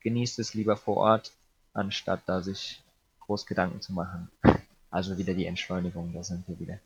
genießt 0.01 0.37
es 0.37 0.53
lieber 0.53 0.77
vor 0.77 0.97
Ort, 0.97 1.31
anstatt 1.73 2.21
da 2.27 2.43
sich 2.43 2.83
groß 3.21 3.47
Gedanken 3.47 3.81
zu 3.81 3.93
machen. 3.93 4.29
Also 4.91 5.17
wieder 5.17 5.33
die 5.33 5.47
Entschleunigung, 5.47 6.13
da 6.13 6.21
sind 6.21 6.47
wir 6.47 6.59
wieder. 6.59 6.77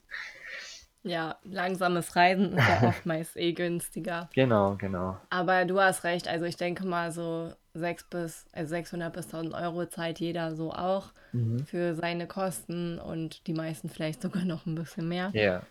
Ja, 1.04 1.36
langsames 1.44 2.15
Reisen 2.15 2.58
ist 2.58 2.65
ja 2.65 2.84
oftmals 2.88 3.36
eh 3.36 3.52
günstiger. 3.52 4.30
Genau, 4.34 4.76
genau. 4.76 5.17
Aber 5.30 5.65
du 5.65 5.82
hast 5.82 6.06
recht, 6.06 6.30
also 6.30 6.46
ich 6.46 6.56
denke 6.56 6.86
mal 6.86 7.12
so 7.12 7.54
6 7.73 8.03
bis, 8.05 8.45
also 8.51 8.69
600 8.69 9.13
bis 9.13 9.25
1000 9.27 9.53
Euro 9.53 9.86
zahlt 9.86 10.19
jeder 10.19 10.55
so 10.55 10.73
auch 10.73 11.12
Mhm. 11.34 11.65
für 11.65 11.95
seine 11.95 12.27
Kosten 12.27 12.99
und 12.99 13.47
die 13.47 13.53
meisten 13.53 13.89
vielleicht 13.89 14.21
sogar 14.21 14.43
noch 14.43 14.65
ein 14.65 14.75
bisschen 14.75 15.07
mehr. 15.07 15.31
Ja. 15.34 15.65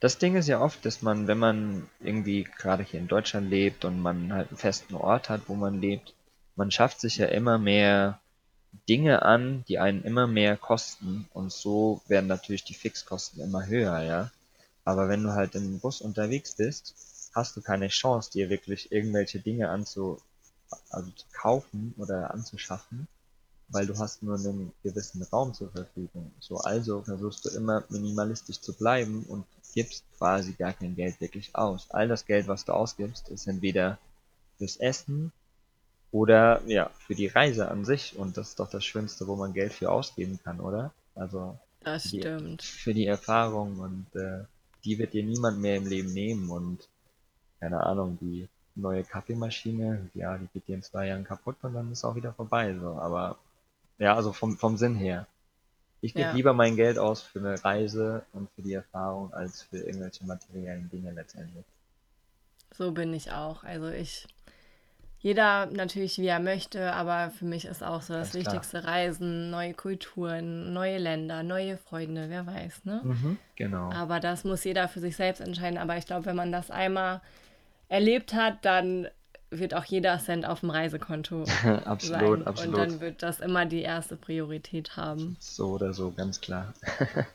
Das 0.00 0.18
Ding 0.18 0.36
ist 0.36 0.48
ja 0.48 0.60
oft, 0.60 0.84
dass 0.84 1.00
man, 1.02 1.26
wenn 1.26 1.38
man 1.38 1.88
irgendwie 2.00 2.46
gerade 2.58 2.82
hier 2.82 3.00
in 3.00 3.08
Deutschland 3.08 3.48
lebt 3.48 3.84
und 3.84 4.00
man 4.00 4.32
halt 4.32 4.48
einen 4.48 4.58
festen 4.58 4.94
Ort 4.94 5.30
hat, 5.30 5.42
wo 5.48 5.54
man 5.54 5.80
lebt, 5.80 6.14
man 6.54 6.70
schafft 6.70 7.00
sich 7.00 7.16
ja 7.16 7.26
immer 7.26 7.58
mehr 7.58 8.20
Dinge 8.88 9.22
an, 9.22 9.64
die 9.68 9.78
einen 9.78 10.02
immer 10.02 10.26
mehr 10.26 10.56
kosten 10.56 11.28
und 11.32 11.50
so 11.50 12.02
werden 12.08 12.26
natürlich 12.26 12.64
die 12.64 12.74
Fixkosten 12.74 13.42
immer 13.42 13.66
höher, 13.66 14.02
ja. 14.02 14.30
Aber 14.84 15.08
wenn 15.08 15.22
du 15.22 15.32
halt 15.32 15.54
im 15.54 15.80
Bus 15.80 16.00
unterwegs 16.02 16.54
bist, 16.56 16.94
hast 17.34 17.56
du 17.56 17.62
keine 17.62 17.88
Chance, 17.88 18.30
dir 18.30 18.50
wirklich 18.50 18.92
irgendwelche 18.92 19.40
Dinge 19.40 19.70
anzu, 19.70 20.18
also 20.90 21.10
zu 21.10 21.26
kaufen 21.32 21.94
oder 21.96 22.32
anzuschaffen, 22.32 23.06
weil 23.68 23.86
du 23.86 23.98
hast 23.98 24.22
nur 24.22 24.36
einen 24.36 24.72
gewissen 24.82 25.22
Raum 25.22 25.54
zur 25.54 25.70
Verfügung. 25.70 26.32
So, 26.40 26.58
also 26.58 27.02
versuchst 27.02 27.44
du 27.44 27.50
immer 27.50 27.84
minimalistisch 27.88 28.60
zu 28.60 28.72
bleiben 28.72 29.24
und 29.28 29.44
gibst 29.74 30.04
quasi 30.16 30.52
gar 30.52 30.72
kein 30.72 30.94
Geld 30.96 31.20
wirklich 31.20 31.54
aus. 31.54 31.90
All 31.90 32.08
das 32.08 32.24
Geld, 32.24 32.48
was 32.48 32.64
du 32.64 32.72
ausgibst, 32.72 33.28
ist 33.28 33.46
entweder 33.46 33.98
fürs 34.58 34.76
Essen 34.76 35.32
oder 36.12 36.62
ja, 36.66 36.90
für 37.06 37.14
die 37.14 37.26
Reise 37.26 37.68
an 37.68 37.84
sich. 37.84 38.16
Und 38.16 38.36
das 38.36 38.50
ist 38.50 38.60
doch 38.60 38.70
das 38.70 38.84
Schönste, 38.84 39.26
wo 39.26 39.36
man 39.36 39.52
Geld 39.52 39.72
für 39.72 39.90
ausgeben 39.90 40.38
kann, 40.42 40.60
oder? 40.60 40.92
Also 41.14 41.58
Das 41.80 42.04
für 42.04 42.08
die, 42.08 42.20
stimmt. 42.20 42.62
für 42.62 42.94
die 42.94 43.06
Erfahrung 43.06 43.78
und 43.80 44.06
äh, 44.14 44.44
die 44.84 44.98
wird 44.98 45.12
dir 45.12 45.24
niemand 45.24 45.60
mehr 45.60 45.76
im 45.76 45.86
Leben 45.86 46.12
nehmen. 46.12 46.48
Und 46.50 46.88
keine 47.60 47.82
Ahnung, 47.84 48.16
die 48.20 48.48
neue 48.76 49.04
Kaffeemaschine, 49.04 50.10
ja, 50.14 50.38
die 50.38 50.46
geht 50.48 50.68
dir 50.68 50.76
in 50.76 50.82
zwei 50.82 51.08
Jahren 51.08 51.24
kaputt 51.24 51.56
und 51.62 51.74
dann 51.74 51.92
ist 51.92 52.04
auch 52.04 52.14
wieder 52.16 52.32
vorbei. 52.32 52.74
So. 52.78 52.90
Aber 53.00 53.38
ja, 53.98 54.14
also 54.14 54.32
vom, 54.32 54.56
vom 54.58 54.76
Sinn 54.76 54.94
her. 54.96 55.26
Ich 56.02 56.14
gebe 56.14 56.28
Ja. 56.28 56.34
lieber 56.34 56.52
mein 56.54 56.76
Geld 56.76 56.98
aus 56.98 57.22
für 57.22 57.40
eine 57.40 57.64
Reise 57.64 58.24
und 58.32 58.50
für 58.54 58.62
die 58.62 58.74
Erfahrung 58.74 59.32
als 59.34 59.62
für 59.62 59.78
irgendwelche 59.78 60.24
materiellen 60.24 60.88
Dinge 60.90 61.12
letztendlich. 61.12 61.64
So 62.76 62.92
bin 62.92 63.14
ich 63.14 63.32
auch. 63.32 63.64
Also 63.64 63.88
ich, 63.88 64.26
jeder 65.20 65.66
natürlich 65.66 66.18
wie 66.18 66.26
er 66.26 66.40
möchte, 66.40 66.92
aber 66.92 67.30
für 67.30 67.44
mich 67.46 67.64
ist 67.64 67.82
auch 67.82 68.02
so 68.02 68.14
das 68.14 68.32
Ganz 68.32 68.44
klar. 68.44 68.54
wichtigste 68.54 68.84
Reisen, 68.84 69.50
neue 69.50 69.74
Kulturen, 69.74 70.72
neue 70.72 70.98
Länder, 70.98 71.42
neue 71.42 71.78
Freunde, 71.78 72.28
wer 72.28 72.46
weiß, 72.46 72.84
ne? 72.84 73.00
Mhm, 73.02 73.38
genau. 73.56 73.90
Aber 73.92 74.20
das 74.20 74.44
muss 74.44 74.64
jeder 74.64 74.88
für 74.88 75.00
sich 75.00 75.16
selbst 75.16 75.40
entscheiden. 75.40 75.78
Aber 75.78 75.96
ich 75.96 76.06
glaube, 76.06 76.26
wenn 76.26 76.36
man 76.36 76.52
das 76.52 76.70
einmal 76.70 77.20
erlebt 77.88 78.34
hat, 78.34 78.64
dann 78.64 79.08
wird 79.50 79.74
auch 79.74 79.84
jeder 79.84 80.18
Cent 80.18 80.44
auf 80.46 80.60
dem 80.60 80.70
Reisekonto 80.70 81.44
Absolut, 81.84 82.00
sein. 82.00 82.24
Und 82.24 82.46
absolut. 82.46 82.78
dann 82.78 83.00
wird 83.00 83.22
das 83.22 83.40
immer 83.40 83.64
die 83.66 83.82
erste 83.82 84.16
Priorität 84.16 84.96
haben. 84.96 85.36
So 85.40 85.68
oder 85.68 85.92
so, 85.92 86.10
ganz 86.10 86.40
klar. 86.40 86.74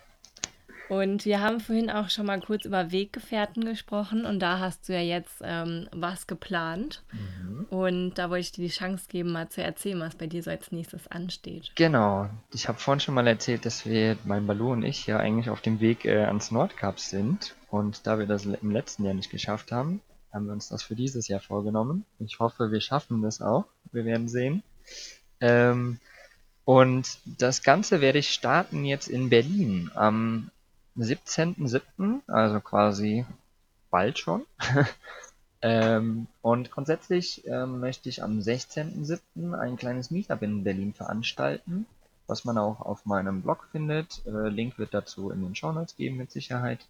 Und 0.92 1.24
wir 1.24 1.40
haben 1.40 1.62
vorhin 1.62 1.90
auch 1.90 2.10
schon 2.10 2.26
mal 2.26 2.42
kurz 2.42 2.66
über 2.66 2.92
Weggefährten 2.92 3.64
gesprochen 3.64 4.26
und 4.26 4.40
da 4.40 4.60
hast 4.60 4.90
du 4.90 4.94
ja 4.94 5.00
jetzt 5.00 5.38
ähm, 5.42 5.88
was 5.94 6.28
geplant. 6.28 7.02
Mhm. 7.14 7.66
Und 7.70 8.16
da 8.16 8.30
wollte 8.30 8.42
ich 8.42 8.52
dir 8.52 8.66
die 8.66 8.74
Chance 8.74 9.06
geben, 9.08 9.32
mal 9.32 9.48
zu 9.48 9.64
erzählen, 9.64 10.02
was 10.02 10.16
bei 10.16 10.28
dir 10.28 10.44
so 10.44 10.50
als 10.50 10.74
nächstes 10.74 11.08
ansteht. 11.08 11.72
Genau. 11.76 12.30
Ich 12.54 12.68
habe 12.68 12.78
vorhin 12.78 13.00
schon 13.00 13.16
mal 13.16 13.26
erzählt, 13.26 13.66
dass 13.66 13.86
wir, 13.86 14.18
mein 14.26 14.46
Balu 14.46 14.74
und 14.74 14.84
ich, 14.84 15.08
ja 15.08 15.16
eigentlich 15.16 15.50
auf 15.50 15.62
dem 15.62 15.80
Weg 15.80 16.04
äh, 16.04 16.26
ans 16.26 16.52
Nordkap 16.52 17.00
sind. 17.00 17.56
Und 17.70 18.06
da 18.06 18.20
wir 18.20 18.26
das 18.26 18.46
im 18.46 18.72
letzten 18.72 19.06
Jahr 19.06 19.14
nicht 19.14 19.32
geschafft 19.32 19.72
haben, 19.72 20.02
haben 20.34 20.46
wir 20.46 20.54
uns 20.54 20.70
das 20.70 20.84
für 20.84 20.96
dieses 20.96 21.28
Jahr 21.28 21.40
vorgenommen. 21.40 22.06
Ich 22.20 22.40
hoffe, 22.40 22.72
wir 22.72 22.82
schaffen 22.82 23.22
das 23.22 23.42
auch. 23.42 23.66
Wir 23.92 24.06
werden 24.06 24.30
sehen. 24.30 24.64
Ähm, 25.40 26.00
und 26.66 27.20
das 27.26 27.64
Ganze 27.64 28.02
werde 28.02 28.20
ich 28.20 28.30
starten 28.30 28.86
jetzt 28.86 29.08
in 29.08 29.30
Berlin 29.30 29.92
am 29.96 30.52
17.07., 30.98 32.22
also 32.28 32.60
quasi 32.60 33.26
bald 33.90 34.20
schon. 34.20 34.46
Ähm, 35.62 36.28
und 36.42 36.72
grundsätzlich 36.72 37.46
ähm, 37.46 37.80
möchte 37.80 38.10
ich 38.10 38.24
am 38.24 38.40
16.07. 38.40 39.54
ein 39.54 39.78
kleines 39.78 40.10
Meetup 40.10 40.42
in 40.42 40.64
Berlin 40.64 40.94
veranstalten, 40.94 41.86
was 42.26 42.46
man 42.46 42.58
auch 42.58 42.82
auf 42.82 43.06
meinem 43.06 43.44
Blog 43.44 43.68
findet. 43.72 44.26
Äh, 44.26 44.50
Link 44.50 44.80
wird 44.80 44.94
dazu 44.94 45.30
in 45.30 45.42
den 45.42 45.56
Shownotes 45.56 45.96
geben 45.96 46.18
mit 46.18 46.32
Sicherheit. 46.32 46.88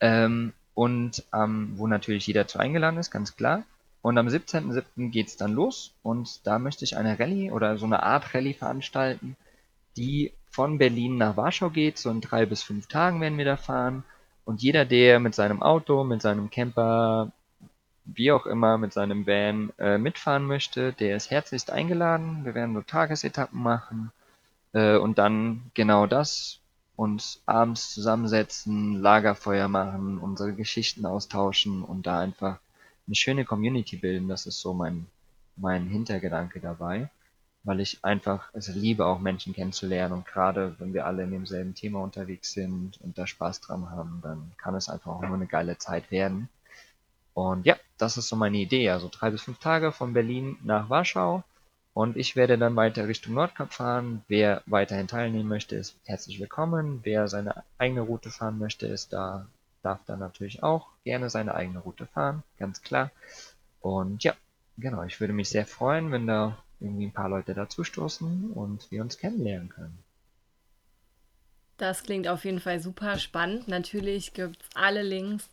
Ähm, 0.00 0.54
und 0.80 1.24
ähm, 1.34 1.74
wo 1.76 1.86
natürlich 1.86 2.26
jeder 2.26 2.46
zu 2.46 2.58
eingeladen 2.58 2.98
ist, 2.98 3.10
ganz 3.10 3.36
klar. 3.36 3.64
Und 4.00 4.16
am 4.16 4.28
17.07. 4.28 5.10
geht's 5.10 5.36
dann 5.36 5.52
los 5.52 5.92
und 6.02 6.46
da 6.46 6.58
möchte 6.58 6.86
ich 6.86 6.96
eine 6.96 7.18
Rallye 7.18 7.50
oder 7.50 7.76
so 7.76 7.84
eine 7.84 8.02
Art 8.02 8.34
Rallye 8.34 8.54
veranstalten, 8.54 9.36
die 9.98 10.32
von 10.48 10.78
Berlin 10.78 11.18
nach 11.18 11.36
Warschau 11.36 11.68
geht. 11.68 11.98
So 11.98 12.08
in 12.08 12.22
drei 12.22 12.46
bis 12.46 12.62
fünf 12.62 12.86
Tagen 12.86 13.20
werden 13.20 13.36
wir 13.36 13.44
da 13.44 13.58
fahren. 13.58 14.04
Und 14.46 14.62
jeder, 14.62 14.86
der 14.86 15.20
mit 15.20 15.34
seinem 15.34 15.60
Auto, 15.60 16.02
mit 16.02 16.22
seinem 16.22 16.48
Camper, 16.48 17.30
wie 18.06 18.32
auch 18.32 18.46
immer, 18.46 18.78
mit 18.78 18.94
seinem 18.94 19.26
Van 19.26 19.74
äh, 19.78 19.98
mitfahren 19.98 20.46
möchte, 20.46 20.94
der 20.94 21.14
ist 21.14 21.30
herzlichst 21.30 21.70
eingeladen. 21.70 22.46
Wir 22.46 22.54
werden 22.54 22.74
so 22.74 22.80
Tagesetappen 22.80 23.62
machen 23.62 24.12
äh, 24.72 24.96
und 24.96 25.18
dann 25.18 25.70
genau 25.74 26.06
das 26.06 26.59
uns 27.00 27.40
abends 27.46 27.94
zusammensetzen, 27.94 29.00
Lagerfeuer 29.00 29.68
machen, 29.68 30.18
unsere 30.18 30.52
Geschichten 30.52 31.06
austauschen 31.06 31.82
und 31.82 32.06
da 32.06 32.20
einfach 32.20 32.58
eine 33.06 33.14
schöne 33.14 33.46
Community 33.46 33.96
bilden. 33.96 34.28
Das 34.28 34.44
ist 34.44 34.60
so 34.60 34.74
mein, 34.74 35.06
mein 35.56 35.86
Hintergedanke 35.86 36.60
dabei, 36.60 37.08
weil 37.64 37.80
ich 37.80 38.04
einfach 38.04 38.50
es 38.52 38.68
liebe, 38.68 39.06
auch 39.06 39.18
Menschen 39.18 39.54
kennenzulernen 39.54 40.12
und 40.12 40.26
gerade 40.26 40.74
wenn 40.78 40.92
wir 40.92 41.06
alle 41.06 41.22
in 41.22 41.30
demselben 41.30 41.74
Thema 41.74 42.02
unterwegs 42.02 42.52
sind 42.52 43.00
und 43.00 43.16
da 43.16 43.26
Spaß 43.26 43.62
dran 43.62 43.88
haben, 43.88 44.20
dann 44.22 44.52
kann 44.58 44.74
es 44.74 44.90
einfach 44.90 45.12
auch 45.12 45.22
nur 45.22 45.36
eine 45.36 45.46
geile 45.46 45.78
Zeit 45.78 46.10
werden. 46.10 46.50
Und 47.32 47.64
ja, 47.64 47.76
das 47.96 48.18
ist 48.18 48.28
so 48.28 48.36
meine 48.36 48.58
Idee. 48.58 48.90
Also 48.90 49.08
drei 49.10 49.30
bis 49.30 49.40
fünf 49.40 49.58
Tage 49.58 49.90
von 49.90 50.12
Berlin 50.12 50.58
nach 50.62 50.90
Warschau. 50.90 51.44
Und 51.92 52.16
ich 52.16 52.36
werde 52.36 52.56
dann 52.56 52.76
weiter 52.76 53.08
Richtung 53.08 53.34
Nordkap 53.34 53.72
fahren. 53.72 54.22
Wer 54.28 54.62
weiterhin 54.66 55.08
teilnehmen 55.08 55.48
möchte, 55.48 55.76
ist 55.76 55.96
herzlich 56.04 56.38
willkommen. 56.38 57.00
Wer 57.02 57.26
seine 57.28 57.64
eigene 57.78 58.02
Route 58.02 58.30
fahren 58.30 58.58
möchte, 58.58 58.86
ist 58.86 59.12
da, 59.12 59.46
darf 59.82 60.00
dann 60.06 60.20
natürlich 60.20 60.62
auch 60.62 60.88
gerne 61.04 61.30
seine 61.30 61.54
eigene 61.54 61.80
Route 61.80 62.06
fahren. 62.06 62.42
Ganz 62.58 62.82
klar. 62.82 63.10
Und 63.80 64.22
ja, 64.22 64.34
genau. 64.78 65.02
Ich 65.02 65.20
würde 65.20 65.32
mich 65.32 65.48
sehr 65.48 65.66
freuen, 65.66 66.12
wenn 66.12 66.26
da 66.26 66.58
irgendwie 66.78 67.06
ein 67.06 67.12
paar 67.12 67.28
Leute 67.28 67.54
dazustoßen 67.54 68.52
und 68.52 68.90
wir 68.90 69.02
uns 69.02 69.18
kennenlernen 69.18 69.68
können. 69.68 69.98
Das 71.76 72.02
klingt 72.02 72.28
auf 72.28 72.44
jeden 72.44 72.60
Fall 72.60 72.80
super 72.80 73.18
spannend. 73.18 73.66
Natürlich 73.66 74.34
gibt 74.34 74.62
es 74.62 74.68
alle 74.74 75.02
Links 75.02 75.48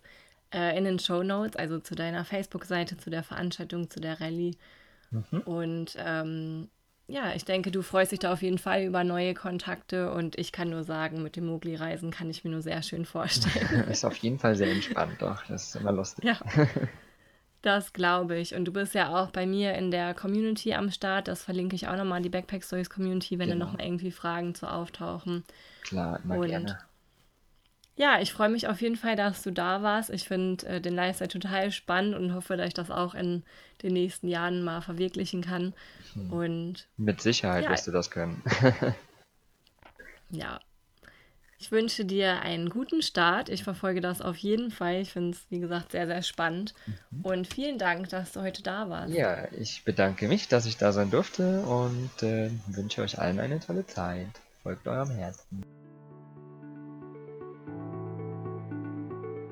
äh, 0.54 0.78
in 0.78 0.84
den 0.84 1.00
Show 1.00 1.24
Notes, 1.24 1.56
also 1.56 1.80
zu 1.80 1.96
deiner 1.96 2.26
Facebook-Seite, 2.26 2.98
zu 2.98 3.10
der 3.10 3.24
Veranstaltung, 3.24 3.90
zu 3.90 4.00
der 4.00 4.20
Rallye. 4.20 4.56
Mhm. 5.12 5.44
Und 5.46 5.96
ähm, 5.98 6.70
ja, 7.08 7.34
ich 7.36 7.46
denke, 7.46 7.72
du 7.72 7.82
freust 7.82 8.12
dich 8.12 8.20
da 8.20 8.34
auf 8.34 8.42
jeden 8.42 8.58
Fall 8.58 8.84
über 8.84 9.04
neue 9.06 9.34
Kontakte 9.34 10.12
und 10.12 10.38
ich 10.38 10.52
kann 10.52 10.70
nur 10.70 10.84
sagen, 10.84 11.24
mit 11.24 11.36
dem 11.38 11.46
Mogli-Reisen 11.46 12.12
kann 12.12 12.30
ich 12.30 12.44
mir 12.44 12.52
nur 12.52 12.62
sehr 12.62 12.82
schön 12.84 13.06
vorstellen. 13.06 13.84
Ist 13.90 14.04
auf 14.06 14.18
jeden 14.18 14.40
Fall 14.40 14.56
sehr 14.56 14.70
entspannt, 14.72 15.22
doch. 15.22 15.44
Das 15.48 15.70
ist 15.70 15.76
immer 15.76 15.94
lustig. 15.94 16.26
ja, 16.26 16.38
das 17.62 17.94
glaube 17.94 18.38
ich. 18.38 18.56
Und 18.56 18.66
du 18.66 18.72
bist 18.74 18.94
ja 18.94 19.16
auch 19.16 19.32
bei 19.32 19.46
mir 19.46 19.74
in 19.76 19.92
der 19.92 20.14
Community 20.14 20.74
am 20.74 20.92
Start. 20.92 21.28
Das 21.28 21.44
verlinke 21.44 21.76
ich 21.76 21.88
auch 21.88 21.96
nochmal, 21.98 22.22
die 22.22 22.30
Backpack 22.30 22.64
Stories 22.64 22.90
Community, 22.90 23.40
wenn 23.40 23.50
da 23.50 23.56
Genau. 23.56 23.66
noch 23.66 23.74
mal 23.74 23.84
irgendwie 23.84 24.12
Fragen 24.12 24.56
zu 24.56 24.68
auftauchen. 24.72 25.44
Klar, 25.82 26.20
immer 26.24 26.40
Und 26.40 26.48
gerne. 26.50 26.78
Ja, 27.98 28.22
ich 28.22 28.32
freue 28.32 28.50
mich 28.50 28.68
auf 28.68 28.80
jeden 28.82 28.96
Fall, 28.96 29.16
dass 29.16 29.42
du 29.42 29.52
da 29.52 29.82
warst. 29.82 30.12
Ich 30.12 30.28
finde 30.28 30.66
äh, 30.68 30.80
den 30.80 30.94
Lifestyle 30.94 31.30
total 31.30 31.72
spannend 31.72 32.16
und 32.16 32.34
hoffe, 32.34 32.56
dass 32.56 32.68
ich 32.68 32.74
das 32.76 32.92
auch 32.92 33.16
in 33.16 33.44
den 33.82 33.94
nächsten 33.94 34.28
Jahren 34.28 34.64
mal 34.64 34.82
verwirklichen 34.82 35.42
kann. 35.42 35.74
Hm. 36.14 36.32
Und 36.32 36.88
Mit 36.98 37.22
Sicherheit 37.22 37.64
Ja. 37.64 37.72
wirst 37.72 37.88
du 37.88 37.92
das 37.92 38.12
können. 38.12 38.44
ja, 40.30 40.60
ich 41.58 41.72
wünsche 41.72 42.06
dir 42.06 42.40
einen 42.42 42.70
guten 42.70 43.02
Start. 43.02 43.50
Ich 43.50 43.64
verfolge 43.64 44.00
das 44.00 44.22
auf 44.22 44.38
jeden 44.38 44.70
Fall. 44.70 45.02
Ich 45.02 45.12
finde 45.12 45.32
es, 45.32 45.48
wie 45.50 45.60
gesagt, 45.60 45.92
sehr, 45.92 46.06
sehr 46.06 46.22
spannend. 46.22 46.76
Und 47.24 47.52
vielen 47.52 47.80
Dank, 47.80 48.10
dass 48.10 48.34
du 48.34 48.42
heute 48.42 48.62
da 48.62 48.90
warst. 48.92 49.12
Ja, 49.16 49.52
ich 49.54 49.84
bedanke 49.84 50.28
mich, 50.28 50.48
dass 50.48 50.68
ich 50.68 50.78
da 50.78 50.92
sein 50.92 51.10
durfte 51.10 51.62
und 51.62 52.12
äh, 52.22 52.52
wünsche 52.68 53.02
euch 53.02 53.18
allen 53.18 53.40
eine 53.40 53.60
tolle 53.60 53.88
Zeit. 53.88 54.30
Folgt 54.62 54.88
eurem 54.88 55.10
Herzen. 55.10 55.66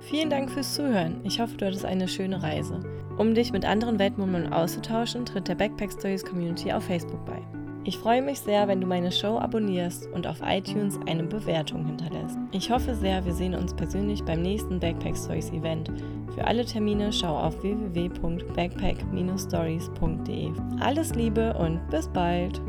Vielen 0.09 0.29
Dank 0.29 0.51
fürs 0.51 0.75
Zuhören. 0.75 1.21
Ich 1.23 1.39
hoffe, 1.39 1.57
du 1.57 1.65
hattest 1.65 1.83
eine 1.83 2.07
schöne 2.07 2.43
Reise. 2.43 2.79
Um 3.17 3.33
dich 3.33 3.51
mit 3.51 3.65
anderen 3.65 3.97
Weltmummeln 3.97 4.53
auszutauschen, 4.53 5.25
tritt 5.25 5.47
der 5.47 5.55
Backpack 5.55 5.91
Stories 5.91 6.23
Community 6.23 6.71
auf 6.71 6.83
Facebook 6.83 7.25
bei. 7.25 7.41
Ich 7.85 7.97
freue 7.97 8.21
mich 8.21 8.37
sehr, 8.39 8.67
wenn 8.67 8.81
du 8.81 8.87
meine 8.87 9.11
Show 9.11 9.39
abonnierst 9.39 10.07
und 10.11 10.27
auf 10.27 10.41
iTunes 10.43 10.99
eine 11.07 11.23
Bewertung 11.23 11.83
hinterlässt. 11.85 12.37
Ich 12.51 12.69
hoffe 12.69 12.93
sehr, 12.93 13.25
wir 13.25 13.33
sehen 13.33 13.55
uns 13.55 13.73
persönlich 13.73 14.23
beim 14.23 14.43
nächsten 14.43 14.79
Backpack 14.79 15.17
Stories 15.17 15.51
Event. 15.51 15.91
Für 16.35 16.45
alle 16.45 16.65
Termine 16.65 17.11
schau 17.11 17.35
auf 17.35 17.63
www.backpack-stories.de. 17.63 20.51
Alles 20.79 21.15
Liebe 21.15 21.55
und 21.55 21.79
bis 21.89 22.07
bald! 22.09 22.61